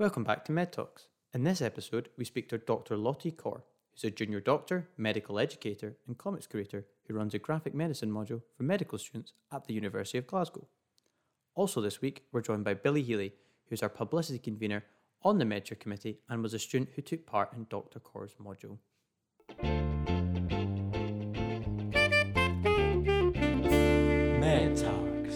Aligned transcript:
Welcome 0.00 0.22
back 0.22 0.44
to 0.44 0.52
Med 0.52 0.72
Talks. 0.72 1.08
In 1.34 1.42
this 1.42 1.60
episode, 1.60 2.08
we 2.16 2.24
speak 2.24 2.48
to 2.50 2.58
Dr. 2.58 2.96
Lottie 2.96 3.32
Corr, 3.32 3.62
who's 3.90 4.04
a 4.04 4.12
junior 4.12 4.38
doctor, 4.38 4.88
medical 4.96 5.40
educator, 5.40 5.96
and 6.06 6.16
comics 6.16 6.46
creator 6.46 6.86
who 7.08 7.14
runs 7.14 7.34
a 7.34 7.40
graphic 7.40 7.74
medicine 7.74 8.12
module 8.12 8.42
for 8.56 8.62
medical 8.62 8.96
students 8.96 9.32
at 9.52 9.66
the 9.66 9.74
University 9.74 10.16
of 10.16 10.28
Glasgow. 10.28 10.68
Also, 11.56 11.80
this 11.80 12.00
week, 12.00 12.26
we're 12.30 12.42
joined 12.42 12.62
by 12.62 12.74
Billy 12.74 13.02
Healy, 13.02 13.32
who's 13.68 13.82
our 13.82 13.88
publicity 13.88 14.38
convener 14.38 14.84
on 15.24 15.38
the 15.38 15.44
Medshare 15.44 15.80
Committee 15.80 16.20
and 16.28 16.44
was 16.44 16.54
a 16.54 16.60
student 16.60 16.90
who 16.94 17.02
took 17.02 17.26
part 17.26 17.52
in 17.52 17.66
Dr. 17.68 17.98
Corr's 17.98 18.36
module. 18.40 18.78
Med 24.38 24.76
Talks. 24.76 25.34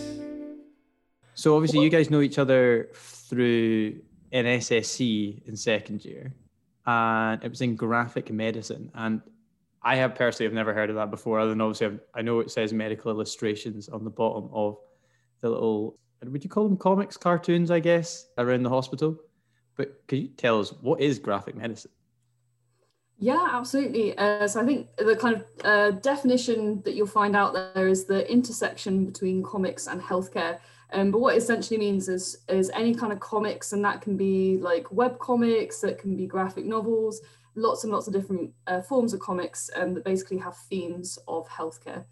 So, 1.35 1.57
obviously, 1.57 1.81
you 1.81 1.91
guys 1.91 2.11
know 2.11 2.21
each 2.21 2.39
other 2.39 2.91
through 2.95 4.01
an 4.33 4.47
SSC 4.47 5.47
in 5.47 5.57
second 5.57 6.05
year, 6.05 6.35
and 6.87 7.43
it 7.45 7.49
was 7.49 7.61
in 7.61 7.77
graphic 7.77 8.31
medicine. 8.33 8.91
And 8.95 9.21
I 9.83 9.97
have 9.97 10.15
personally 10.15 10.47
have 10.47 10.55
never 10.55 10.73
heard 10.73 10.91
of 10.91 10.97
that 10.97 11.11
before. 11.11 11.39
Other 11.39 11.51
than 11.51 11.61
obviously, 11.61 11.87
I've, 11.87 12.01
i 12.15 12.23
know 12.23 12.41
it 12.41 12.51
says 12.51 12.73
medical 12.73 13.11
illustrations 13.11 13.89
on 13.89 14.05
the 14.05 14.11
bottom 14.11 14.49
of 14.53 14.79
the 15.41 15.51
little. 15.51 15.99
Would 16.25 16.45
you 16.45 16.51
call 16.51 16.69
them 16.69 16.77
comics, 16.77 17.17
cartoons? 17.17 17.71
I 17.71 17.81
guess 17.81 18.27
around 18.39 18.63
the 18.63 18.71
hospital. 18.71 19.19
But 19.77 20.07
could 20.07 20.19
you 20.19 20.29
tell 20.29 20.61
us 20.61 20.73
what 20.81 21.01
is 21.01 21.19
graphic 21.19 21.57
medicine? 21.57 21.91
Yeah, 23.19 23.51
absolutely. 23.53 24.19
Uh, 24.19 24.49
so 24.49 24.61
I 24.61 24.67
think 24.67 24.89
the 24.97 25.17
kind 25.17 25.37
of 25.37 25.45
uh, 25.65 25.91
definition 25.93 26.83
that 26.83 26.95
you'll 26.95 27.07
find 27.07 27.37
out 27.37 27.53
there 27.53 27.87
is 27.87 28.05
the 28.05 28.31
intersection 28.31 29.07
between 29.07 29.43
comics 29.43 29.87
and 29.87 30.01
healthcare. 30.01 30.59
Um, 30.93 31.11
but 31.11 31.21
what 31.21 31.35
it 31.35 31.39
essentially 31.39 31.79
means 31.79 32.09
is 32.09 32.39
is 32.49 32.71
any 32.75 32.95
kind 32.95 33.13
of 33.13 33.21
comics, 33.21 33.73
and 33.73 33.85
that 33.85 34.03
can 34.03 34.17
be 34.17 34.59
like 34.59 34.91
web 34.93 35.19
comics, 35.19 35.81
that 35.81 35.99
can 35.99 36.17
be 36.17 36.27
graphic 36.27 36.67
novels, 36.67 37.21
lots 37.55 37.85
and 37.85 37.93
lots 37.93 38.07
of 38.07 38.13
different 38.13 38.53
uh, 38.67 38.83
forms 38.83 39.15
of 39.15 39.21
comics 39.21 39.71
um, 39.77 39.95
that 39.95 40.05
basically 40.05 40.39
have 40.39 40.57
themes 40.57 41.19
of 41.27 41.49
healthcare. 41.49 42.05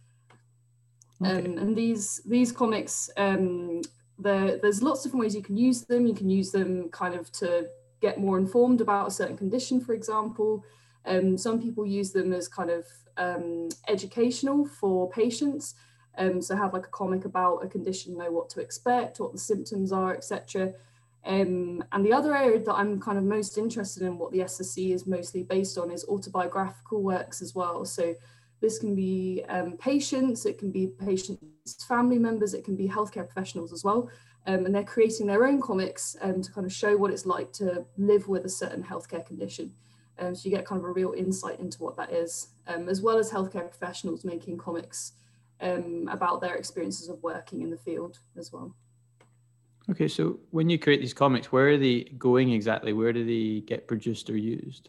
Okay. 1.23 1.31
Um, 1.31 1.59
and 1.59 1.77
these 1.77 2.23
these 2.25 2.53
comics, 2.53 3.11
um, 3.17 3.83
there's 4.19 4.83
lots 4.83 5.01
of 5.01 5.05
different 5.05 5.25
ways 5.25 5.35
you 5.35 5.43
can 5.43 5.57
use 5.57 5.83
them. 5.83 6.07
You 6.07 6.15
can 6.15 6.31
use 6.31 6.51
them 6.51 6.89
kind 6.91 7.15
of 7.15 7.31
to 7.33 7.69
get 8.01 8.19
more 8.19 8.39
informed 8.39 8.81
about 8.81 9.09
a 9.09 9.11
certain 9.11 9.37
condition, 9.37 9.81
for 9.81 9.93
example. 9.93 10.65
Um, 11.05 11.37
some 11.37 11.61
people 11.61 11.85
use 11.85 12.13
them 12.13 12.33
as 12.33 12.49
kind 12.49 12.71
of 12.71 12.87
um, 13.19 13.69
educational 13.89 14.67
for 14.67 15.11
patients. 15.11 15.75
Um, 16.21 16.43
so 16.43 16.55
have 16.55 16.75
like 16.75 16.87
a 16.87 16.91
comic 16.91 17.25
about 17.25 17.65
a 17.65 17.67
condition, 17.67 18.19
know 18.19 18.31
what 18.31 18.51
to 18.51 18.61
expect, 18.61 19.21
what 19.21 19.33
the 19.33 19.39
symptoms 19.39 19.91
are, 19.91 20.15
etc. 20.15 20.75
Um, 21.25 21.83
and 21.93 22.05
the 22.05 22.13
other 22.13 22.37
area 22.37 22.61
that 22.61 22.75
I'm 22.75 23.01
kind 23.01 23.17
of 23.17 23.25
most 23.25 23.57
interested 23.57 24.03
in, 24.03 24.19
what 24.19 24.31
the 24.31 24.41
SSC 24.41 24.93
is 24.95 25.07
mostly 25.07 25.43
based 25.45 25.79
on, 25.79 25.91
is 25.91 26.05
autobiographical 26.05 27.03
works 27.03 27.41
as 27.41 27.55
well. 27.55 27.87
So 27.87 28.15
this 28.61 28.79
can 28.79 28.95
be 28.95 29.43
um, 29.49 29.79
patients, 29.79 30.45
it 30.45 30.59
can 30.59 30.71
be 30.71 30.89
patients' 30.89 31.85
family 31.89 32.19
members, 32.19 32.53
it 32.53 32.65
can 32.65 32.77
be 32.77 32.87
healthcare 32.87 33.27
professionals 33.27 33.73
as 33.73 33.83
well. 33.83 34.11
Um, 34.47 34.67
and 34.67 34.75
they're 34.75 34.85
creating 34.85 35.27
their 35.27 35.47
own 35.47 35.61
comics 35.61 36.17
um, 36.21 36.43
to 36.43 36.53
kind 36.53 36.67
of 36.67 36.73
show 36.73 36.99
what 36.99 37.11
it's 37.11 37.25
like 37.25 37.51
to 37.55 37.87
live 37.97 38.29
with 38.29 38.45
a 38.45 38.51
certain 38.51 38.83
healthcare 38.83 39.25
condition. 39.25 39.73
Um, 40.19 40.35
so 40.35 40.51
you 40.51 40.55
get 40.55 40.67
kind 40.67 40.83
of 40.83 40.85
a 40.85 40.93
real 40.93 41.15
insight 41.17 41.61
into 41.61 41.83
what 41.83 41.97
that 41.97 42.13
is, 42.13 42.49
um, 42.67 42.91
as 42.91 43.01
well 43.01 43.17
as 43.17 43.31
healthcare 43.31 43.71
professionals 43.71 44.23
making 44.23 44.59
comics 44.59 45.13
um, 45.61 46.09
about 46.11 46.41
their 46.41 46.55
experiences 46.57 47.09
of 47.09 47.23
working 47.23 47.63
in 47.63 47.71
the 47.71 47.77
field 47.77 48.19
as 48.37 48.53
well. 48.53 48.75
Okay, 49.91 50.09
so 50.09 50.39
when 50.51 50.71
you 50.71 50.79
create 50.79 51.01
these 51.01 51.15
comics, 51.15 51.51
where 51.51 51.71
are 51.71 51.79
they 51.79 52.05
going 52.19 52.53
exactly? 52.53 52.93
Where 52.93 53.13
do 53.13 53.25
they 53.25 53.61
get 53.61 53.89
produced 53.89 54.31
or 54.31 54.37
used? 54.37 54.89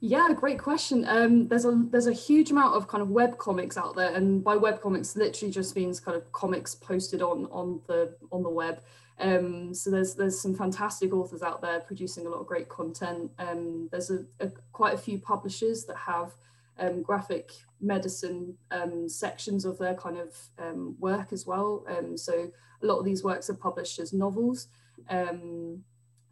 Yeah, 0.00 0.28
great 0.34 0.58
question. 0.58 1.06
Um, 1.08 1.48
there's 1.48 1.64
a 1.64 1.84
there's 1.90 2.06
a 2.06 2.12
huge 2.12 2.50
amount 2.50 2.76
of 2.76 2.86
kind 2.86 3.02
of 3.02 3.10
web 3.10 3.38
comics 3.38 3.76
out 3.76 3.96
there, 3.96 4.14
and 4.14 4.44
by 4.44 4.56
web 4.56 4.80
comics, 4.80 5.16
literally 5.16 5.52
just 5.52 5.74
means 5.74 6.00
kind 6.00 6.16
of 6.16 6.30
comics 6.32 6.74
posted 6.74 7.22
on 7.22 7.46
on 7.46 7.80
the 7.86 8.14
on 8.30 8.42
the 8.42 8.50
web. 8.50 8.80
Um, 9.18 9.72
so 9.72 9.90
there's 9.90 10.14
there's 10.14 10.38
some 10.40 10.54
fantastic 10.54 11.14
authors 11.14 11.42
out 11.42 11.62
there 11.62 11.80
producing 11.80 12.26
a 12.26 12.28
lot 12.28 12.40
of 12.40 12.46
great 12.46 12.68
content. 12.68 13.30
Um, 13.38 13.88
there's 13.90 14.10
a, 14.10 14.24
a, 14.40 14.50
quite 14.72 14.94
a 14.94 14.98
few 14.98 15.18
publishers 15.18 15.84
that 15.86 15.96
have 15.96 16.34
um, 16.78 17.02
graphic 17.02 17.52
medicine 17.80 18.56
um, 18.70 19.08
sections 19.08 19.64
of 19.64 19.78
their 19.78 19.94
kind 19.94 20.18
of 20.18 20.34
um, 20.58 20.96
work 20.98 21.32
as 21.32 21.46
well. 21.46 21.84
Um, 21.88 22.16
so 22.16 22.50
a 22.82 22.86
lot 22.86 22.98
of 22.98 23.04
these 23.04 23.24
works 23.24 23.48
are 23.50 23.54
published 23.54 23.98
as 23.98 24.12
novels. 24.12 24.68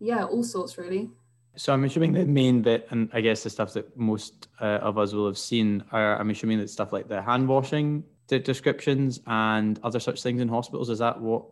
yeah, 0.00 0.24
all 0.24 0.42
sorts 0.42 0.76
really. 0.76 1.10
So 1.56 1.72
I'm 1.72 1.84
assuming 1.84 2.12
the 2.12 2.24
main 2.24 2.62
bit, 2.62 2.88
and 2.90 3.08
I 3.12 3.20
guess 3.20 3.44
the 3.44 3.50
stuff 3.50 3.72
that 3.74 3.96
most 3.96 4.48
uh, 4.60 4.80
of 4.82 4.98
us 4.98 5.12
will 5.12 5.26
have 5.26 5.38
seen 5.38 5.84
are, 5.92 6.18
I'm 6.18 6.30
assuming 6.30 6.58
that 6.58 6.68
stuff 6.68 6.92
like 6.92 7.08
the 7.08 7.22
hand 7.22 7.46
washing 7.46 8.04
descriptions 8.26 9.20
and 9.26 9.78
other 9.82 10.00
such 10.00 10.22
things 10.22 10.40
in 10.40 10.48
hospitals. 10.48 10.90
Is 10.90 10.98
that 10.98 11.20
what 11.20 11.44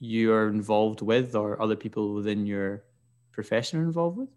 you're 0.00 0.48
involved 0.48 1.00
with 1.00 1.34
or 1.34 1.60
other 1.62 1.76
people 1.76 2.14
within 2.14 2.46
your 2.46 2.82
profession 3.32 3.80
are 3.80 3.84
involved 3.84 4.18
with? 4.18 4.28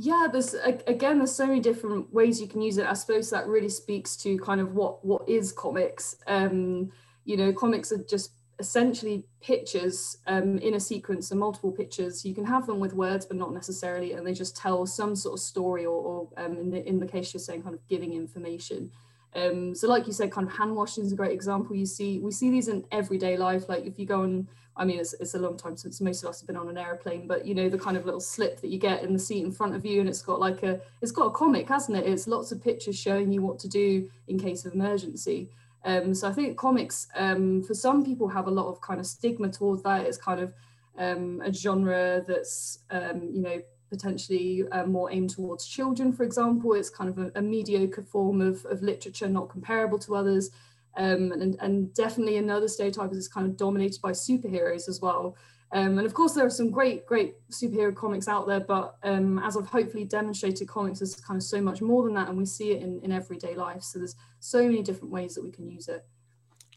Yeah, 0.00 0.28
there's 0.30 0.54
again, 0.86 1.18
there's 1.18 1.34
so 1.34 1.44
many 1.44 1.58
different 1.58 2.14
ways 2.14 2.40
you 2.40 2.46
can 2.46 2.62
use 2.62 2.78
it. 2.78 2.86
I 2.86 2.92
suppose 2.92 3.30
that 3.30 3.48
really 3.48 3.68
speaks 3.68 4.16
to 4.18 4.38
kind 4.38 4.60
of 4.60 4.74
what 4.74 5.04
what 5.04 5.28
is 5.28 5.50
comics. 5.50 6.14
Um, 6.28 6.92
you 7.24 7.36
know, 7.36 7.52
comics 7.52 7.90
are 7.90 8.04
just 8.04 8.30
essentially 8.60 9.26
pictures 9.40 10.18
um, 10.28 10.58
in 10.58 10.74
a 10.74 10.80
sequence 10.80 11.32
and 11.32 11.40
multiple 11.40 11.72
pictures. 11.72 12.24
You 12.24 12.32
can 12.32 12.44
have 12.44 12.64
them 12.64 12.78
with 12.78 12.94
words, 12.94 13.26
but 13.26 13.36
not 13.36 13.52
necessarily, 13.52 14.12
and 14.12 14.24
they 14.24 14.34
just 14.34 14.56
tell 14.56 14.86
some 14.86 15.16
sort 15.16 15.34
of 15.34 15.40
story, 15.40 15.84
or, 15.84 16.00
or 16.00 16.28
um, 16.36 16.56
in 16.58 16.70
the 16.70 16.88
in 16.88 17.00
the 17.00 17.06
case 17.06 17.34
you're 17.34 17.40
saying, 17.40 17.64
kind 17.64 17.74
of 17.74 17.84
giving 17.88 18.12
information. 18.12 18.92
Um, 19.34 19.74
so 19.74 19.88
like 19.88 20.06
you 20.06 20.12
said, 20.12 20.30
kind 20.30 20.46
of 20.46 20.56
hand 20.56 20.76
washing 20.76 21.06
is 21.06 21.12
a 21.12 21.16
great 21.16 21.32
example. 21.32 21.74
You 21.74 21.86
see, 21.86 22.20
we 22.20 22.30
see 22.30 22.52
these 22.52 22.68
in 22.68 22.84
everyday 22.92 23.36
life. 23.36 23.68
Like 23.68 23.84
if 23.84 23.98
you 23.98 24.06
go 24.06 24.22
on, 24.22 24.48
I 24.78 24.84
mean, 24.84 25.00
it's, 25.00 25.12
it's 25.14 25.34
a 25.34 25.38
long 25.38 25.56
time 25.56 25.76
since 25.76 26.00
most 26.00 26.22
of 26.22 26.30
us 26.30 26.40
have 26.40 26.46
been 26.46 26.56
on 26.56 26.68
an 26.68 26.78
airplane, 26.78 27.26
but 27.26 27.44
you 27.44 27.54
know, 27.54 27.68
the 27.68 27.78
kind 27.78 27.96
of 27.96 28.04
little 28.04 28.20
slip 28.20 28.60
that 28.60 28.70
you 28.70 28.78
get 28.78 29.02
in 29.02 29.12
the 29.12 29.18
seat 29.18 29.44
in 29.44 29.52
front 29.52 29.74
of 29.74 29.84
you 29.84 30.00
and 30.00 30.08
it's 30.08 30.22
got 30.22 30.40
like 30.40 30.62
a, 30.62 30.80
it's 31.02 31.12
got 31.12 31.26
a 31.26 31.30
comic, 31.30 31.68
hasn't 31.68 31.98
it? 31.98 32.06
It's 32.06 32.26
lots 32.28 32.52
of 32.52 32.62
pictures 32.62 32.98
showing 32.98 33.32
you 33.32 33.42
what 33.42 33.58
to 33.60 33.68
do 33.68 34.08
in 34.28 34.38
case 34.38 34.64
of 34.64 34.72
emergency. 34.74 35.50
Um, 35.84 36.14
so 36.14 36.28
I 36.28 36.32
think 36.32 36.56
comics, 36.56 37.08
um, 37.14 37.62
for 37.62 37.74
some 37.74 38.04
people 38.04 38.28
have 38.28 38.46
a 38.46 38.50
lot 38.50 38.68
of 38.68 38.80
kind 38.80 39.00
of 39.00 39.06
stigma 39.06 39.48
towards 39.48 39.82
that. 39.82 40.06
It's 40.06 40.18
kind 40.18 40.40
of 40.40 40.54
um, 40.96 41.42
a 41.44 41.52
genre 41.52 42.24
that's, 42.26 42.80
um, 42.90 43.30
you 43.32 43.42
know, 43.42 43.60
potentially 43.90 44.64
uh, 44.70 44.84
more 44.86 45.10
aimed 45.10 45.30
towards 45.30 45.66
children, 45.66 46.12
for 46.12 46.24
example. 46.24 46.74
It's 46.74 46.90
kind 46.90 47.10
of 47.10 47.18
a, 47.18 47.32
a 47.36 47.42
mediocre 47.42 48.02
form 48.02 48.40
of, 48.40 48.64
of 48.66 48.82
literature, 48.82 49.28
not 49.28 49.48
comparable 49.48 49.98
to 50.00 50.14
others. 50.14 50.50
Um, 50.98 51.30
and, 51.30 51.56
and 51.60 51.94
definitely 51.94 52.36
another 52.36 52.66
stereotype 52.66 53.12
is 53.12 53.28
kind 53.28 53.46
of 53.46 53.56
dominated 53.56 54.02
by 54.02 54.10
superheroes 54.10 54.88
as 54.88 55.00
well. 55.00 55.36
Um, 55.70 55.98
and 55.98 56.06
of 56.06 56.12
course, 56.12 56.32
there 56.32 56.44
are 56.44 56.50
some 56.50 56.70
great, 56.70 57.06
great 57.06 57.34
superhero 57.50 57.94
comics 57.94 58.26
out 58.26 58.48
there, 58.48 58.60
but 58.60 58.96
um, 59.04 59.38
as 59.38 59.56
I've 59.56 59.66
hopefully 59.66 60.04
demonstrated, 60.04 60.66
comics 60.66 61.00
is 61.00 61.14
kind 61.16 61.36
of 61.36 61.44
so 61.44 61.60
much 61.60 61.80
more 61.80 62.02
than 62.04 62.14
that, 62.14 62.28
and 62.28 62.36
we 62.36 62.46
see 62.46 62.72
it 62.72 62.82
in, 62.82 63.00
in 63.02 63.12
everyday 63.12 63.54
life. 63.54 63.82
So 63.82 63.98
there's 63.98 64.16
so 64.40 64.62
many 64.64 64.82
different 64.82 65.12
ways 65.12 65.34
that 65.34 65.44
we 65.44 65.50
can 65.50 65.68
use 65.68 65.88
it. 65.88 66.04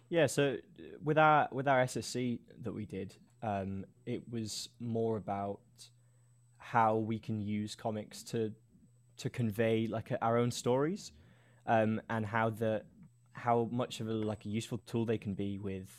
Yeah. 0.09 0.28
So 0.28 0.58
with 1.03 1.18
our 1.18 1.48
with 1.53 1.70
our 1.70 1.86
SSC 1.86 2.40
that 2.64 2.74
we 2.74 2.86
did, 2.86 3.16
um, 3.42 3.86
it 4.06 4.24
was 4.30 4.70
more 4.80 5.16
about 5.16 5.62
how 6.58 6.98
we 6.98 7.18
can 7.18 7.42
use 7.42 7.76
comics 7.76 8.24
to 8.24 8.52
to 9.18 9.30
convey 9.30 9.88
like 9.88 10.12
our 10.22 10.38
own 10.38 10.52
stories 10.52 11.14
um, 11.66 12.02
and 12.09 12.26
how 12.26 12.50
the 12.50 12.84
how 13.41 13.68
much 13.72 14.00
of 14.00 14.07
a 14.07 14.13
like 14.13 14.46
a 14.46 14.50
useful 14.50 14.78
tool 14.85 15.06
they 15.06 15.18
can 15.18 15.34
be 15.34 15.57
with 15.57 15.90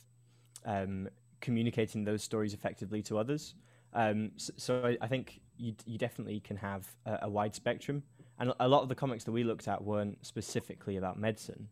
um, 0.64 1.08
communicating 1.40 2.04
those 2.04 2.22
stories 2.22 2.54
effectively 2.54 3.02
to 3.02 3.18
others. 3.18 3.54
Um, 3.92 4.30
so, 4.36 4.52
so 4.56 4.86
I, 4.86 4.96
I, 5.02 5.08
think 5.08 5.40
you 5.58 5.74
you 5.84 5.98
definitely 5.98 6.40
can 6.40 6.56
have 6.56 6.86
a, 7.04 7.18
a, 7.22 7.28
wide 7.28 7.54
spectrum, 7.54 8.02
and 8.38 8.52
a 8.58 8.68
lot 8.68 8.82
of 8.82 8.88
the 8.88 8.94
comics 8.94 9.24
that 9.24 9.32
we 9.32 9.44
looked 9.44 9.68
at 9.68 9.84
weren't 9.84 10.24
specifically 10.24 10.96
about 10.96 11.18
medicine. 11.18 11.68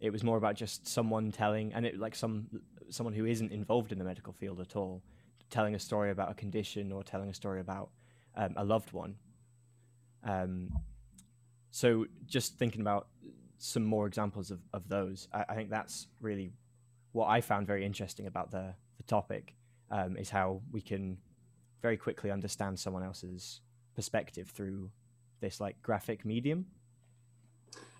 It 0.00 0.10
was 0.10 0.22
more 0.22 0.36
about 0.36 0.56
just 0.56 0.86
someone 0.86 1.32
telling, 1.32 1.72
and 1.72 1.86
it 1.86 1.98
like 1.98 2.14
some 2.14 2.48
someone 2.90 3.14
who 3.14 3.24
isn't 3.24 3.50
involved 3.50 3.92
in 3.92 3.98
the 3.98 4.04
medical 4.04 4.32
field 4.32 4.60
at 4.60 4.76
all, 4.76 5.02
telling 5.48 5.74
a 5.74 5.78
story 5.78 6.10
about 6.10 6.30
a 6.30 6.34
condition 6.34 6.92
or 6.92 7.02
telling 7.02 7.30
a 7.30 7.34
story 7.34 7.60
about 7.60 7.90
um, 8.36 8.52
a 8.56 8.64
loved 8.64 8.92
one. 8.92 9.14
Um, 10.24 10.70
so 11.70 12.04
just 12.26 12.58
thinking 12.58 12.82
about 12.82 13.06
some 13.62 13.84
more 13.84 14.08
examples 14.08 14.50
of, 14.50 14.58
of 14.72 14.88
those, 14.88 15.28
I, 15.32 15.44
I, 15.50 15.54
think 15.54 15.70
that's 15.70 16.08
really 16.20 16.52
what 17.12 17.28
I 17.28 17.40
found 17.40 17.64
very 17.64 17.86
interesting 17.86 18.26
about 18.26 18.50
the, 18.50 18.74
the 18.96 19.04
topic 19.04 19.54
um, 19.88 20.16
is 20.16 20.30
how 20.30 20.62
we 20.72 20.80
can 20.80 21.16
very 21.80 21.96
quickly 21.96 22.32
understand 22.32 22.80
someone 22.80 23.04
else's 23.04 23.60
perspective 23.94 24.48
through 24.48 24.90
this 25.40 25.60
like 25.60 25.80
graphic 25.80 26.24
medium. 26.24 26.66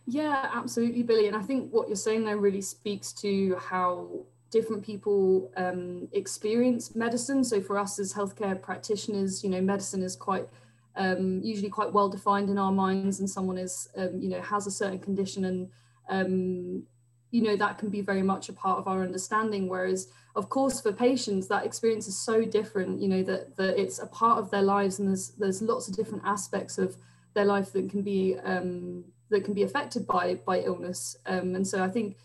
Yeah, 0.05 0.51
absolutely, 0.53 1.05
Billy. 1.05 1.29
And 1.29 1.37
I 1.37 1.43
think 1.43 1.73
what 1.73 1.87
you're 1.87 1.95
saying 1.95 2.25
there 2.25 2.39
really 2.39 2.61
speaks 2.61 3.13
to 3.15 3.55
how 3.55 4.09
different 4.51 4.85
people 4.85 5.53
um, 5.57 6.09
experience 6.11 6.97
medicine. 6.97 7.45
So 7.45 7.61
for 7.61 7.79
us 7.79 8.01
as 8.01 8.13
healthcare 8.13 8.61
practitioners, 8.61 9.45
you 9.45 9.51
know, 9.51 9.61
medicine 9.61 10.03
is 10.03 10.17
quite 10.17 10.49
um, 10.97 11.41
usually 11.43 11.71
quite 11.71 11.93
well 11.93 12.09
defined 12.09 12.51
in 12.51 12.59
our 12.59 12.73
minds, 12.73 13.21
and 13.21 13.29
someone 13.29 13.59
is, 13.59 13.89
um, 13.97 14.21
you 14.21 14.29
know, 14.29 14.41
has 14.41 14.67
a 14.67 14.71
certain 14.71 14.99
condition, 14.99 15.45
and 15.45 15.71
um, 16.09 16.83
you 17.31 17.43
know 17.43 17.57
that 17.57 17.79
can 17.79 17.89
be 17.89 18.03
very 18.03 18.23
much 18.23 18.49
a 18.49 18.53
part 18.53 18.79
of 18.79 18.87
our 18.87 19.03
understanding. 19.03 19.69
Whereas, 19.69 20.09
of 20.37 20.49
course, 20.49 20.81
for 20.81 20.93
patients, 20.93 21.49
that 21.49 21.65
experience 21.65 22.09
is 22.09 22.19
so 22.19 22.45
different. 22.45 23.01
You 23.01 23.09
know 23.09 23.23
that 23.23 23.57
that 23.57 23.81
it's 23.81 23.99
a 23.99 24.07
part 24.07 24.39
of 24.39 24.51
their 24.51 24.63
lives, 24.63 24.99
and 24.99 25.09
there's 25.09 25.31
there's 25.31 25.63
lots 25.63 25.89
of 25.89 25.97
different 25.97 26.25
aspects 26.27 26.79
of 26.79 26.97
their 27.35 27.47
life 27.47 27.73
that 27.73 27.89
can 27.91 28.03
be 28.03 28.37
um, 28.45 29.05
that 29.31 29.45
can 29.45 29.55
be 29.55 29.63
affected 29.63 30.07
by 30.07 30.35
by 30.35 30.61
illness. 30.61 31.17
Um, 31.27 31.55
and 31.55 31.67
so 31.67 31.83
I 31.83 31.89
think 31.89 32.19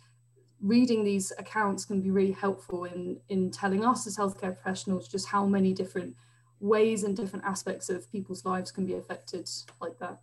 reading 0.61 1.03
these 1.03 1.31
accounts 1.37 1.85
can 1.85 2.01
be 2.01 2.11
really 2.11 2.31
helpful 2.31 2.85
in 2.85 3.19
in 3.29 3.51
telling 3.51 3.85
us 3.85 4.07
as 4.07 4.17
healthcare 4.17 4.53
professionals 4.53 5.07
just 5.07 5.27
how 5.27 5.45
many 5.45 5.73
different 5.73 6.15
ways 6.59 7.03
and 7.03 7.15
different 7.15 7.45
aspects 7.45 7.89
of 7.89 8.11
people's 8.11 8.45
lives 8.45 8.71
can 8.71 8.85
be 8.85 8.95
affected 8.95 9.49
like 9.79 9.99
that. 9.99 10.19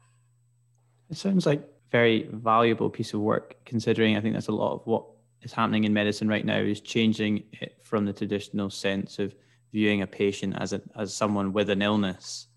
It 1.10 1.16
sounds 1.16 1.46
like 1.46 1.60
a 1.60 1.90
very 1.90 2.28
valuable 2.32 2.90
piece 2.90 3.14
of 3.14 3.20
work 3.20 3.56
considering 3.64 4.16
I 4.16 4.20
think 4.20 4.34
that's 4.34 4.48
a 4.48 4.52
lot 4.52 4.74
of 4.74 4.86
what 4.86 5.04
is 5.42 5.52
happening 5.52 5.84
in 5.84 5.92
medicine 5.92 6.28
right 6.28 6.44
now 6.44 6.58
is 6.58 6.80
changing 6.80 7.44
it 7.52 7.78
from 7.82 8.04
the 8.04 8.12
traditional 8.12 8.70
sense 8.70 9.18
of 9.18 9.34
viewing 9.72 10.02
a 10.02 10.06
patient 10.06 10.56
as 10.58 10.72
a, 10.72 10.80
as 10.96 11.14
someone 11.14 11.52
with 11.52 11.70
an 11.70 11.82
illness 11.82 12.48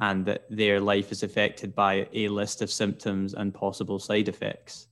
and 0.00 0.26
that 0.26 0.44
their 0.50 0.80
life 0.80 1.12
is 1.12 1.22
affected 1.22 1.74
by 1.74 2.08
a 2.12 2.28
list 2.28 2.60
of 2.60 2.70
symptoms 2.70 3.34
and 3.34 3.54
possible 3.54 3.98
side 3.98 4.28
effects 4.28 4.88